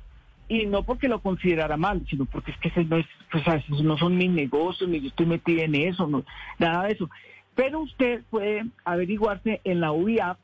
Y 0.47 0.65
no 0.67 0.83
porque 0.83 1.07
lo 1.07 1.21
considerara 1.21 1.75
mal, 1.75 2.05
sino 2.09 2.25
porque 2.25 2.51
es 2.51 2.57
que 2.59 2.67
ese 2.67 2.83
no, 2.85 2.97
es, 2.97 3.05
pues, 3.31 3.43
esos 3.47 3.81
no 3.83 3.97
son 3.97 4.15
mis 4.17 4.29
negocios, 4.29 4.87
ni 4.89 5.01
yo 5.01 5.07
estoy 5.07 5.25
metida 5.25 5.63
en 5.63 5.73
eso, 5.75 6.05
no, 6.07 6.23
nada 6.59 6.83
de 6.85 6.93
eso. 6.93 7.09
Pero 7.55 7.79
usted 7.79 8.21
puede 8.29 8.65
averiguarse 8.83 9.61
en 9.63 9.79
la 9.81 9.91
UIAP, 9.91 10.37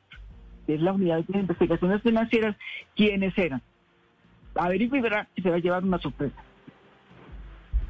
que 0.66 0.76
es 0.76 0.82
la 0.82 0.94
Unidad 0.94 1.24
de 1.26 1.40
Investigaciones 1.40 2.02
Financieras, 2.02 2.56
quiénes 2.96 3.38
eran. 3.38 3.62
Averigüe 4.56 4.98
y 4.98 5.02
verá 5.02 5.28
que 5.36 5.42
se 5.42 5.50
va 5.50 5.58
a 5.58 5.60
llevar 5.60 5.84
una 5.84 6.00
sorpresa. 6.00 6.36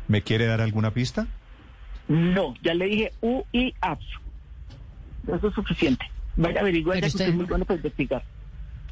¿Me 0.07 0.21
quiere 0.21 0.45
dar 0.47 0.59
alguna 0.61 0.91
pista? 0.91 1.27
No, 2.07 2.55
ya 2.61 2.73
le 2.73 2.85
dije 2.87 3.11
UIAP. 3.21 3.99
Eso 5.27 5.47
es 5.47 5.53
suficiente. 5.53 6.05
Vaya 6.35 6.57
a 6.59 6.61
averiguar, 6.61 6.95
ya 6.97 7.01
que 7.01 7.07
usted 7.07 7.19
usted- 7.19 7.29
es 7.29 7.35
muy 7.35 7.45
bueno 7.45 7.63
para 7.65 7.77
investigar. 7.77 8.23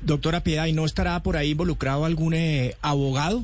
Doctora 0.01 0.41
Piedad, 0.43 0.65
¿y 0.65 0.73
no 0.73 0.85
estará 0.85 1.21
por 1.21 1.35
ahí 1.37 1.51
involucrado 1.51 2.05
algún 2.05 2.33
eh, 2.33 2.75
abogado 2.81 3.43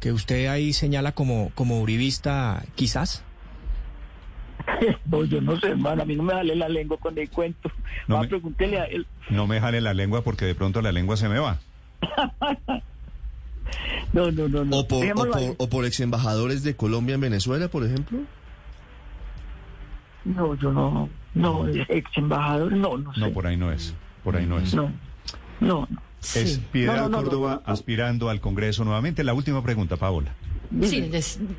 que 0.00 0.12
usted 0.12 0.46
ahí 0.46 0.72
señala 0.72 1.12
como, 1.12 1.50
como 1.54 1.80
uribista 1.80 2.62
quizás? 2.74 3.22
No, 5.06 5.24
yo 5.24 5.40
no 5.40 5.58
sé, 5.58 5.68
hermano, 5.70 6.02
a 6.02 6.04
mí 6.04 6.14
no 6.14 6.22
me 6.22 6.34
vale 6.34 6.54
la 6.54 6.68
lengua 6.68 6.98
con 6.98 7.16
el 7.18 7.28
cuento. 7.30 7.70
No 8.06 8.16
Va, 8.16 8.22
me- 8.22 8.28
pregúntele 8.28 8.78
a 8.78 8.84
él. 8.84 9.06
No 9.30 9.46
me 9.46 9.60
jale 9.60 9.80
la 9.80 9.94
lengua 9.94 10.22
porque 10.22 10.44
de 10.44 10.54
pronto 10.54 10.82
la 10.82 10.92
lengua 10.92 11.16
se 11.16 11.28
me 11.28 11.38
va. 11.38 11.58
No, 14.14 14.30
no, 14.32 14.48
no, 14.48 14.64
no. 14.64 14.78
O 14.78 14.88
por, 14.88 14.98
o, 14.98 15.00
Dejémoslo 15.02 15.34
ahí. 15.36 15.46
por, 15.48 15.66
o 15.66 15.68
por 15.68 15.84
ex 15.84 16.00
embajadores 16.00 16.62
de 16.62 16.74
Colombia 16.74 17.14
en 17.16 17.20
Venezuela, 17.20 17.68
por 17.68 17.84
ejemplo. 17.84 18.20
No, 20.24 20.54
yo 20.54 20.72
no, 20.72 21.08
no, 21.34 21.68
ex 21.68 22.10
embajador, 22.16 22.72
no, 22.72 22.96
no 22.96 23.12
sé. 23.12 23.20
No, 23.20 23.30
por 23.30 23.46
ahí 23.46 23.56
no 23.58 23.70
es. 23.70 23.94
Por 24.24 24.36
ahí 24.36 24.46
no 24.46 24.58
es. 24.58 24.72
No, 24.74 24.90
no, 25.60 25.86
no. 25.90 26.02
Es 26.34 26.58
Piedad 26.72 26.96
No, 26.96 27.02
no, 27.02 27.08
no, 27.08 27.16
Córdoba 27.22 27.54
no, 27.62 27.62
no. 27.68 27.72
aspirando 27.72 28.28
al 28.28 28.40
Congreso 28.40 28.84
nuevamente. 28.84 29.22
La 29.22 29.34
última 29.34 29.62
pregunta, 29.62 29.96
Paola. 29.96 30.34
Sí, 30.82 31.10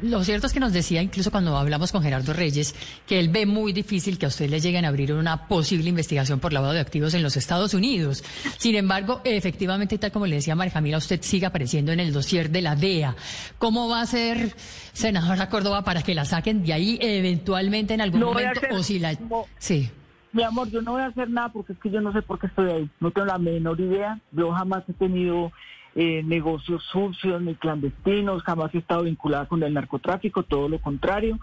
lo 0.03 0.23
cierto 0.23 0.45
es 0.45 0.53
que 0.53 0.59
nos 0.59 0.71
decía, 0.71 1.01
incluso 1.01 1.31
cuando 1.31 1.57
hablamos 1.57 1.91
con 1.91 2.03
Gerardo 2.03 2.31
Reyes, 2.31 2.75
que 3.07 3.19
él 3.19 3.29
ve 3.29 3.47
muy 3.47 3.73
difícil 3.73 4.19
que 4.19 4.25
a 4.25 4.29
usted 4.29 4.47
le 4.51 4.59
lleguen 4.59 4.85
a 4.85 4.89
abrir 4.89 5.13
una 5.13 5.47
posible 5.47 5.89
investigación 5.89 6.39
por 6.39 6.53
lavado 6.53 6.73
de 6.73 6.79
activos 6.79 7.15
en 7.15 7.23
los 7.23 7.35
Estados 7.35 7.73
Unidos. 7.73 8.23
Sin 8.59 8.75
embargo, 8.75 9.21
efectivamente, 9.23 9.97
tal 9.97 10.11
como 10.11 10.27
le 10.27 10.35
decía 10.35 10.53
María 10.55 10.73
Camila, 10.73 10.97
usted 10.99 11.19
sigue 11.23 11.47
apareciendo 11.47 11.91
en 11.91 12.01
el 12.01 12.13
dossier 12.13 12.51
de 12.51 12.61
la 12.61 12.75
DEA. 12.75 13.15
¿Cómo 13.57 13.89
va 13.89 14.01
a 14.01 14.05
ser 14.05 14.55
senadora 14.93 15.49
Córdoba 15.49 15.83
para 15.83 16.03
que 16.03 16.13
la 16.13 16.25
saquen 16.25 16.63
de 16.63 16.73
ahí 16.73 16.99
eventualmente 17.01 17.95
en 17.95 18.01
algún 18.01 18.19
momento? 18.21 18.59
hacer- 18.59 18.73
o 18.73 18.83
si 18.83 18.99
la... 18.99 19.13
no. 19.13 19.45
Sí. 19.57 19.89
Mi 20.31 20.43
amor, 20.43 20.69
yo 20.69 20.81
no 20.81 20.91
voy 20.91 21.01
a 21.01 21.07
hacer 21.07 21.29
nada 21.29 21.49
porque 21.49 21.73
es 21.73 21.79
que 21.79 21.89
yo 21.89 22.01
no 22.01 22.13
sé 22.13 22.21
por 22.21 22.39
qué 22.39 22.47
estoy 22.47 22.69
ahí. 22.69 22.89
No 22.99 23.11
tengo 23.11 23.25
la 23.25 23.39
menor 23.39 23.79
idea. 23.79 24.19
Yo 24.31 24.51
jamás 24.51 24.83
he 24.87 24.93
tenido 24.93 25.51
eh, 25.95 26.21
negocios 26.23 26.83
sucios 26.91 27.41
ni 27.41 27.55
clandestinos, 27.55 28.43
jamás 28.43 28.73
he 28.75 28.77
estado 28.77 29.03
vinculada 29.03 29.47
con 29.47 29.63
el 29.63 29.73
narcotráfico, 29.73 30.43
todo 30.43 30.69
lo 30.69 30.79
contrario. 30.79 31.39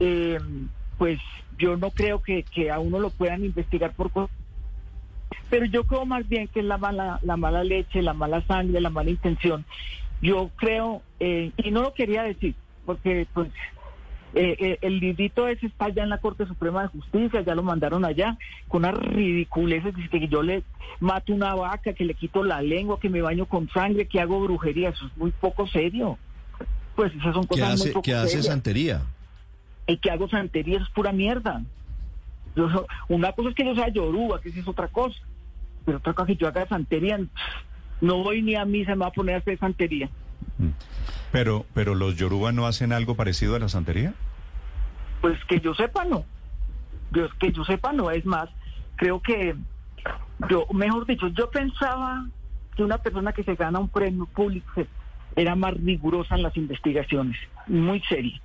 Eh, 0.00 0.38
pues 0.96 1.20
yo 1.58 1.76
no 1.76 1.90
creo 1.90 2.22
que, 2.22 2.44
a 2.70 2.78
uno 2.78 2.98
lo 2.98 3.10
puedan 3.10 3.44
investigar 3.44 3.92
por 3.92 4.10
cosas. 4.10 4.34
Pero 5.50 5.66
yo 5.66 5.84
creo 5.84 6.06
más 6.06 6.26
bien 6.26 6.48
que 6.48 6.60
es 6.60 6.66
la 6.66 6.78
mala, 6.78 7.18
la 7.22 7.36
mala 7.36 7.62
leche, 7.64 8.00
la 8.00 8.14
mala 8.14 8.42
sangre, 8.46 8.80
la 8.80 8.88
mala 8.88 9.10
intención. 9.10 9.66
Yo 10.22 10.50
creo, 10.56 11.02
eh, 11.20 11.52
y 11.58 11.70
no 11.70 11.82
lo 11.82 11.92
quería 11.92 12.22
decir, 12.22 12.54
porque 12.86 13.26
pues 13.34 13.50
eh, 14.34 14.56
eh, 14.58 14.78
el 14.80 14.98
librito 14.98 15.46
ese 15.46 15.66
está 15.66 15.90
ya 15.90 16.02
en 16.02 16.08
la 16.08 16.18
Corte 16.18 16.46
Suprema 16.46 16.82
de 16.82 16.88
Justicia, 16.88 17.42
ya 17.42 17.54
lo 17.54 17.62
mandaron 17.62 18.04
allá, 18.04 18.38
con 18.68 18.84
unas 18.84 18.94
ridiculeces, 18.94 19.94
dice 19.94 20.20
que 20.20 20.28
yo 20.28 20.42
le 20.42 20.62
mato 21.00 21.34
una 21.34 21.54
vaca, 21.54 21.92
que 21.92 22.04
le 22.04 22.14
quito 22.14 22.42
la 22.42 22.62
lengua, 22.62 22.98
que 22.98 23.10
me 23.10 23.20
baño 23.20 23.46
con 23.46 23.68
sangre, 23.68 24.06
que 24.06 24.20
hago 24.20 24.40
brujería, 24.40 24.90
eso 24.90 25.06
es 25.06 25.16
muy 25.16 25.32
poco 25.32 25.66
serio. 25.66 26.18
Pues 26.96 27.12
esas 27.14 27.34
son 27.34 27.46
cosas 27.46 27.68
muy 27.68 27.74
hace, 27.74 27.88
poco 27.90 28.02
que 28.02 28.14
hace 28.14 28.28
serias. 28.28 28.46
santería. 28.46 29.02
Y 29.86 29.96
que 29.98 30.10
hago 30.10 30.28
santería, 30.28 30.76
eso 30.76 30.84
es 30.84 30.90
pura 30.90 31.12
mierda. 31.12 31.62
Yo 32.56 32.86
una 33.08 33.32
cosa 33.32 33.50
es 33.50 33.54
que 33.54 33.64
yo 33.64 33.74
sea 33.74 33.88
yoruba, 33.88 34.40
que 34.40 34.48
esa 34.48 34.60
es 34.60 34.68
otra 34.68 34.88
cosa, 34.88 35.18
pero 35.84 35.98
otra 35.98 36.14
cosa 36.14 36.26
que 36.26 36.36
yo 36.36 36.48
haga 36.48 36.66
santería, 36.68 37.18
no 38.00 38.22
voy 38.22 38.42
ni 38.42 38.54
a 38.54 38.64
misa, 38.64 38.92
me 38.92 38.98
voy 38.98 39.08
a 39.08 39.10
poner 39.10 39.34
a 39.34 39.38
hacer 39.38 39.58
santería. 39.58 40.08
Pero, 41.32 41.64
pero 41.74 41.94
los 41.94 42.16
yoruba 42.16 42.52
no 42.52 42.66
hacen 42.66 42.92
algo 42.92 43.16
parecido 43.16 43.56
a 43.56 43.58
la 43.58 43.68
santería. 43.68 44.14
Pues 45.22 45.42
que 45.46 45.60
yo 45.60 45.74
sepa, 45.74 46.04
no. 46.04 46.24
Yo, 47.10 47.28
que 47.40 47.50
yo 47.52 47.64
sepa, 47.64 47.92
no. 47.92 48.10
Es 48.10 48.24
más, 48.26 48.50
creo 48.96 49.20
que 49.20 49.56
yo, 50.50 50.66
mejor 50.72 51.06
dicho, 51.06 51.28
yo 51.28 51.50
pensaba 51.50 52.26
que 52.76 52.82
una 52.82 52.98
persona 52.98 53.32
que 53.32 53.44
se 53.44 53.54
gana 53.54 53.78
un 53.78 53.88
premio 53.88 54.26
público 54.26 54.84
era 55.36 55.54
más 55.54 55.74
rigurosa 55.74 56.34
en 56.34 56.42
las 56.42 56.56
investigaciones, 56.56 57.36
muy 57.66 58.00
seria. 58.02 58.40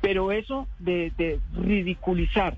Pero 0.00 0.32
eso 0.32 0.66
de, 0.78 1.40
ridiculizar, 1.54 2.56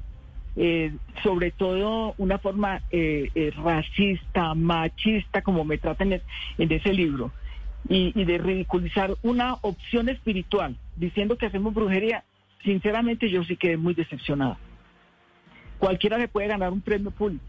eh, 0.56 0.94
sobre 1.22 1.50
todo 1.50 2.14
una 2.16 2.38
forma 2.38 2.82
eh, 2.90 3.30
eh, 3.34 3.52
racista, 3.62 4.54
machista, 4.54 5.42
como 5.42 5.64
me 5.64 5.78
tratan 5.78 6.12
en, 6.12 6.22
en 6.58 6.72
ese 6.72 6.92
libro, 6.92 7.32
y, 7.88 8.12
y 8.18 8.24
de 8.24 8.38
ridiculizar 8.38 9.14
una 9.22 9.54
opción 9.62 10.08
espiritual, 10.08 10.76
diciendo 10.96 11.36
que 11.36 11.46
hacemos 11.46 11.74
brujería, 11.74 12.24
sinceramente 12.62 13.30
yo 13.30 13.44
sí 13.44 13.56
quedé 13.56 13.76
muy 13.76 13.94
decepcionada. 13.94 14.58
Cualquiera 15.78 16.18
se 16.18 16.28
puede 16.28 16.48
ganar 16.48 16.72
un 16.72 16.80
premio 16.80 17.10
público. 17.10 17.44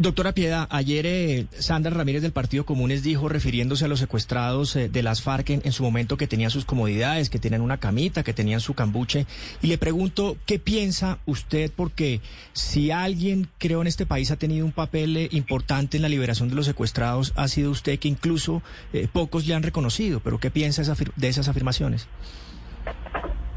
Doctora 0.00 0.32
Piedad, 0.32 0.66
ayer 0.70 1.04
eh, 1.04 1.46
Sandra 1.50 1.90
Ramírez 1.90 2.22
del 2.22 2.32
Partido 2.32 2.64
Comunes 2.64 3.02
dijo, 3.02 3.28
refiriéndose 3.28 3.84
a 3.84 3.88
los 3.88 3.98
secuestrados 3.98 4.74
eh, 4.74 4.88
de 4.88 5.02
las 5.02 5.20
FARC 5.20 5.50
en, 5.50 5.72
su 5.72 5.82
momento, 5.82 6.16
que 6.16 6.26
tenían 6.26 6.50
sus 6.50 6.64
comodidades, 6.64 7.28
que 7.28 7.38
tenían 7.38 7.60
una 7.60 7.76
camita, 7.76 8.22
que 8.22 8.32
tenían 8.32 8.60
su 8.60 8.72
cambuche. 8.72 9.26
Y 9.60 9.66
le 9.66 9.76
pregunto, 9.76 10.38
¿qué 10.46 10.58
piensa 10.58 11.18
usted? 11.26 11.70
Porque 11.76 12.22
si 12.54 12.90
alguien, 12.90 13.48
creo, 13.58 13.82
en 13.82 13.88
este 13.88 14.06
país 14.06 14.30
ha 14.30 14.36
tenido 14.36 14.64
un 14.64 14.72
papel 14.72 15.18
eh, 15.18 15.28
importante 15.32 15.98
en 15.98 16.02
la 16.02 16.08
liberación 16.08 16.48
de 16.48 16.54
los 16.54 16.64
secuestrados, 16.64 17.34
ha 17.36 17.46
sido 17.48 17.70
usted, 17.70 17.98
que 17.98 18.08
incluso 18.08 18.62
eh, 18.94 19.06
pocos 19.12 19.46
le 19.46 19.54
han 19.54 19.62
reconocido. 19.62 20.20
Pero 20.20 20.40
¿qué 20.40 20.50
piensa 20.50 20.82
de 21.16 21.28
esas 21.28 21.48
afirmaciones? 21.48 22.08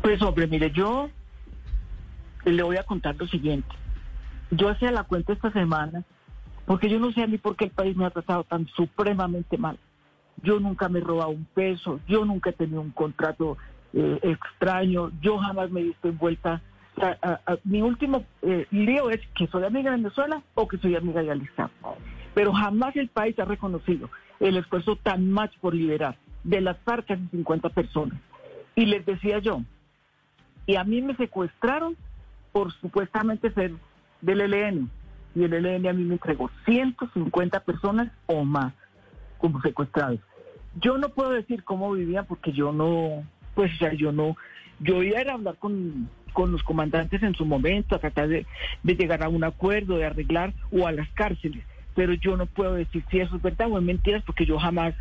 Pues 0.02 0.22
hombre, 0.22 0.48
mire, 0.48 0.72
yo 0.72 1.10
le 2.44 2.64
voy 2.64 2.76
a 2.76 2.84
contar 2.84 3.16
lo 3.16 3.30
siguiente. 3.30 3.74
Yo 4.52 4.68
hacía 4.68 4.92
la 4.92 5.06
cuenta 5.06 5.32
esta 5.32 5.54
semana, 5.54 6.04
porque 6.66 6.90
yo 6.90 7.00
no 7.00 7.12
sé 7.12 7.24
a 7.24 7.28
mí 7.28 7.38
por 7.38 7.56
qué 7.56 7.66
el 7.66 7.72
país 7.72 7.96
me 7.96 8.06
ha 8.06 8.10
tratado 8.10 8.44
tan 8.44 8.68
supremamente 8.68 9.58
mal. 9.58 9.78
Yo 10.42 10.60
nunca 10.60 10.90
me 10.90 11.00
he 11.00 11.04
robado 11.04 11.30
un 11.32 11.46
peso, 11.46 12.00
yo 12.08 12.26
nunca 12.26 12.50
he 12.50 12.54
tenido 12.54 12.82
un 12.82 12.92
contrato 12.92 13.58
eh, 13.94 14.20
extraño, 14.24 15.12
yo 15.22 15.38
jamás 15.38 15.70
me 15.72 15.82
he 15.82 15.84
visto 15.86 16.08
envuelta. 16.08 16.62
A- 17.02 17.40
mi 17.64 17.82
último 17.82 18.24
eh, 18.44 18.68
lío 18.72 19.10
es 19.10 19.20
que 19.36 19.48
soy 19.48 19.64
amiga 19.64 19.92
de 19.92 19.98
Venezuela 19.98 20.42
o 20.54 20.68
que 20.68 20.78
soy 20.78 20.96
amiga 20.96 21.22
de 21.24 21.32
Alistán. 21.32 21.70
Pero 22.34 22.54
jamás 22.54 22.96
el 22.96 23.10
país 23.10 23.38
ha 23.40 23.46
reconocido 23.46 24.10
el 24.40 24.58
esfuerzo 24.58 24.96
tan 24.96 25.30
más 25.32 25.50
por 25.62 25.74
liberar 25.76 26.18
de 26.44 26.62
las 26.62 26.78
FARC 26.80 27.08
casi 27.08 27.28
50 27.32 27.70
personas. 27.70 28.20
Y 28.76 28.86
les 28.86 29.06
decía 29.06 29.40
yo, 29.40 29.62
y 30.66 30.76
a 30.76 30.84
mí 30.84 31.02
me 31.02 31.16
secuestraron 31.16 31.96
por 32.52 32.72
supuestamente 32.74 33.52
ser 33.54 33.72
del 34.22 34.42
ELN. 34.42 34.90
Y 35.36 35.44
el 35.44 35.54
ELN 35.54 35.88
a 35.88 35.94
mí 35.94 36.04
me 36.04 36.14
entregó 36.14 36.50
150 36.66 37.60
personas 37.62 38.12
o 38.26 38.44
más 38.44 38.74
como 39.38 39.62
secuestrados. 39.62 40.20
Yo 40.80 40.98
no 40.98 41.10
puedo 41.10 41.32
decir 41.32 41.64
cómo 41.64 41.92
vivían 41.92 42.26
porque 42.26 42.52
yo 42.52 42.72
no, 42.72 43.24
pues 43.56 43.78
sea, 43.78 43.94
yo 43.94 44.12
no, 44.12 44.36
yo 44.80 45.04
iba 45.04 45.20
a 45.20 45.34
hablar 45.34 45.58
con, 45.58 46.10
con 46.34 46.52
los 46.52 46.64
comandantes 46.64 47.22
en 47.24 47.36
su 47.36 47.46
momento, 47.46 47.96
a 47.96 48.00
tratar 48.00 48.28
de, 48.28 48.46
de 48.84 48.96
llegar 48.96 49.24
a 49.24 49.30
un 49.30 49.44
acuerdo, 49.44 49.98
de 49.98 50.06
arreglar 50.06 50.54
o 50.72 50.88
a 50.88 50.92
las 50.92 51.10
cárceles. 51.10 51.64
Pero 51.96 52.14
yo 52.14 52.38
no 52.38 52.46
puedo 52.48 52.74
decir 52.74 53.04
si 53.10 53.20
eso 53.20 53.36
es 53.36 53.42
verdad 53.42 53.68
o 53.72 53.78
es 53.78 53.84
mentiras 53.84 54.24
porque 54.26 54.46
yo 54.46 54.58
jamás 54.58 54.96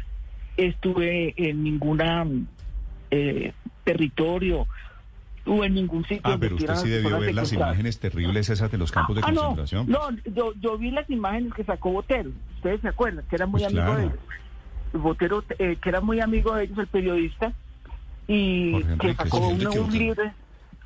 estuve 0.57 1.35
en 1.37 1.63
ninguna 1.65 2.27
eh, 3.11 3.53
territorio 3.85 4.67
o 5.47 5.65
en 5.65 5.75
ningún 5.75 6.03
sitio. 6.05 6.21
Ah, 6.25 6.37
pero 6.39 6.57
usted 6.57 6.75
sí 6.77 6.89
debió 6.89 7.19
ver 7.19 7.35
las 7.35 7.53
imágenes 7.53 7.99
terribles 7.99 8.49
esas 8.49 8.71
de 8.71 8.79
los 8.79 8.93
campos 8.93 9.17
de 9.17 9.23
Ah, 9.23 9.33
concentración. 9.35 9.87
no, 9.89 9.99
yo, 10.35 10.53
yo 10.61 10.79
vi 10.79 10.91
las 10.91 11.09
imágenes 11.11 11.53
que 11.55 11.65
sacó 11.65 11.91
Botero, 11.91 12.31
ustedes 12.57 12.81
se 12.81 12.89
acuerdan, 12.89 13.25
que 13.29 13.37
era 13.37 13.47
muy 13.47 13.61
Pues 13.61 13.73
amigo 13.73 13.85
claro. 13.85 13.99
de 14.01 14.05
ellos. 14.07 14.19
Botero, 14.95 15.45
eh, 15.59 15.77
que 15.81 15.89
era 15.89 16.01
muy 16.01 16.21
amigo 16.21 16.55
de 16.55 16.65
ellos, 16.65 16.79
el 16.79 16.87
periodista, 16.87 17.53
y 18.29 18.73
Jorge 18.73 18.87
que 18.87 18.93
Enrique. 18.93 19.15
sacó 19.17 19.41
Jorge 19.41 19.79
un, 19.81 19.93
libro, 19.99 20.23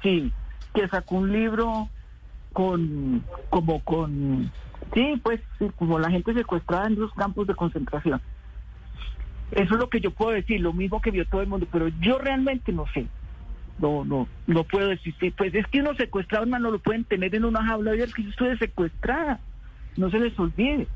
sí, 0.02 0.32
que 0.74 0.88
sacó 0.88 1.16
un 1.16 1.32
libro 1.32 1.88
con, 2.52 3.24
como 3.50 3.80
con, 3.80 4.50
sí, 4.94 5.20
pues, 5.22 5.40
sí, 5.58 5.66
como 5.76 5.98
la 5.98 6.10
gente 6.10 6.32
secuestrada 6.34 6.86
en 6.86 6.98
los 6.98 7.12
campos 7.12 7.46
de 7.46 7.54
concentración. 7.54 8.20
Eso 9.50 9.74
es 9.74 9.80
lo 9.80 9.88
que 9.90 10.00
yo 10.00 10.10
puedo 10.12 10.30
decir, 10.32 10.60
lo 10.60 10.72
mismo 10.72 11.00
que 11.00 11.10
vio 11.10 11.26
todo 11.26 11.40
el 11.42 11.46
mundo, 11.48 11.66
pero 11.70 11.88
yo 12.00 12.18
realmente 12.18 12.72
no 12.72 12.84
sé. 12.94 13.06
No, 13.78 14.04
no, 14.04 14.26
no 14.46 14.64
puedo 14.64 14.96
sí, 14.96 15.12
pues 15.36 15.54
es 15.54 15.66
que 15.66 15.80
uno 15.80 15.94
secuestrado, 15.94 16.44
hermano, 16.44 16.70
lo 16.70 16.78
pueden 16.78 17.04
tener 17.04 17.34
en 17.34 17.44
una 17.44 17.64
jaula, 17.64 17.92
que 17.92 18.22
yo 18.22 18.30
estuve 18.30 18.56
secuestrada, 18.56 19.38
no 19.96 20.10
se 20.10 20.18
les 20.18 20.38
olvide. 20.38 20.86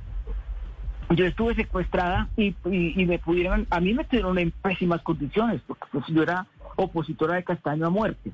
Yo 1.11 1.27
estuve 1.27 1.55
secuestrada 1.57 2.29
y, 2.37 2.55
y, 2.71 3.03
y 3.03 3.05
me 3.05 3.19
pudieron, 3.19 3.67
a 3.71 3.81
mí 3.81 3.93
me 3.93 4.05
tuvieron 4.05 4.39
en 4.39 4.53
pésimas 4.53 5.03
condiciones, 5.03 5.61
porque 5.67 5.85
pues 5.91 6.05
yo 6.07 6.23
era 6.23 6.47
opositora 6.77 7.35
de 7.35 7.45
Castaño 7.45 7.87
a 7.87 7.91
muerte, 7.91 8.31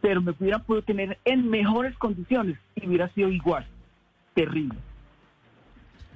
pero 0.00 0.20
me 0.20 0.32
hubieran 0.32 0.62
podido 0.64 0.82
tener 0.82 1.18
en 1.24 1.48
mejores 1.48 1.96
condiciones 1.96 2.58
y 2.74 2.86
hubiera 2.86 3.08
sido 3.14 3.30
igual, 3.30 3.66
terrible. 4.34 4.76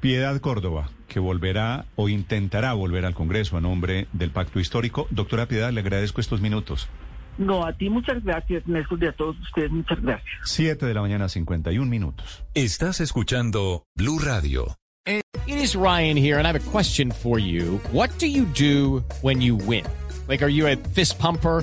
Piedad 0.01 0.39
Córdoba, 0.41 0.91
que 1.09 1.19
volverá 1.19 1.87
o 1.97 2.11
intentará 2.11 2.75
volver 2.75 3.07
al 3.07 3.15
Congreso 3.15 3.57
a 3.57 3.63
nombre 3.63 4.07
del 4.13 4.31
Pacto 4.33 4.61
Histórico. 4.61 5.07
Doctora 5.11 5.47
Piedad, 5.47 5.73
le 5.73 5.81
agradezco 5.81 6.21
estos 6.21 6.43
minutos. 6.43 6.91
No, 7.39 7.65
a 7.65 7.73
ti 7.73 7.91
muchas 7.91 8.23
gracias, 8.23 8.67
Néstor, 8.67 9.03
y 9.03 9.07
a 9.07 9.13
todos 9.13 9.37
ustedes 9.41 9.71
muchas 9.71 10.01
gracias. 10.01 10.29
Siete 10.45 10.87
de 10.87 10.95
la 10.95 11.01
mañana, 11.01 11.29
51 11.29 11.89
minutos. 11.89 12.45
Estás 12.55 13.01
escuchando 13.01 13.85
Blue 13.97 14.19
Radio. 14.19 14.77
It 15.07 15.59
is 15.59 15.77
Ryan 15.77 16.17
here, 16.17 16.39
and 16.39 16.47
I 16.47 16.53
have 16.53 16.57
a 16.57 16.71
question 16.71 17.11
for 17.11 17.39
you. 17.39 17.79
What 17.93 18.09
do 18.19 18.27
you 18.27 18.47
do 18.47 19.05
when 19.21 19.43
you 19.43 19.57
win? 19.57 19.85
Like, 20.27 20.43
are 20.43 20.49
you 20.49 20.67
a 20.67 20.77
fist 20.77 21.19
pumper? 21.19 21.63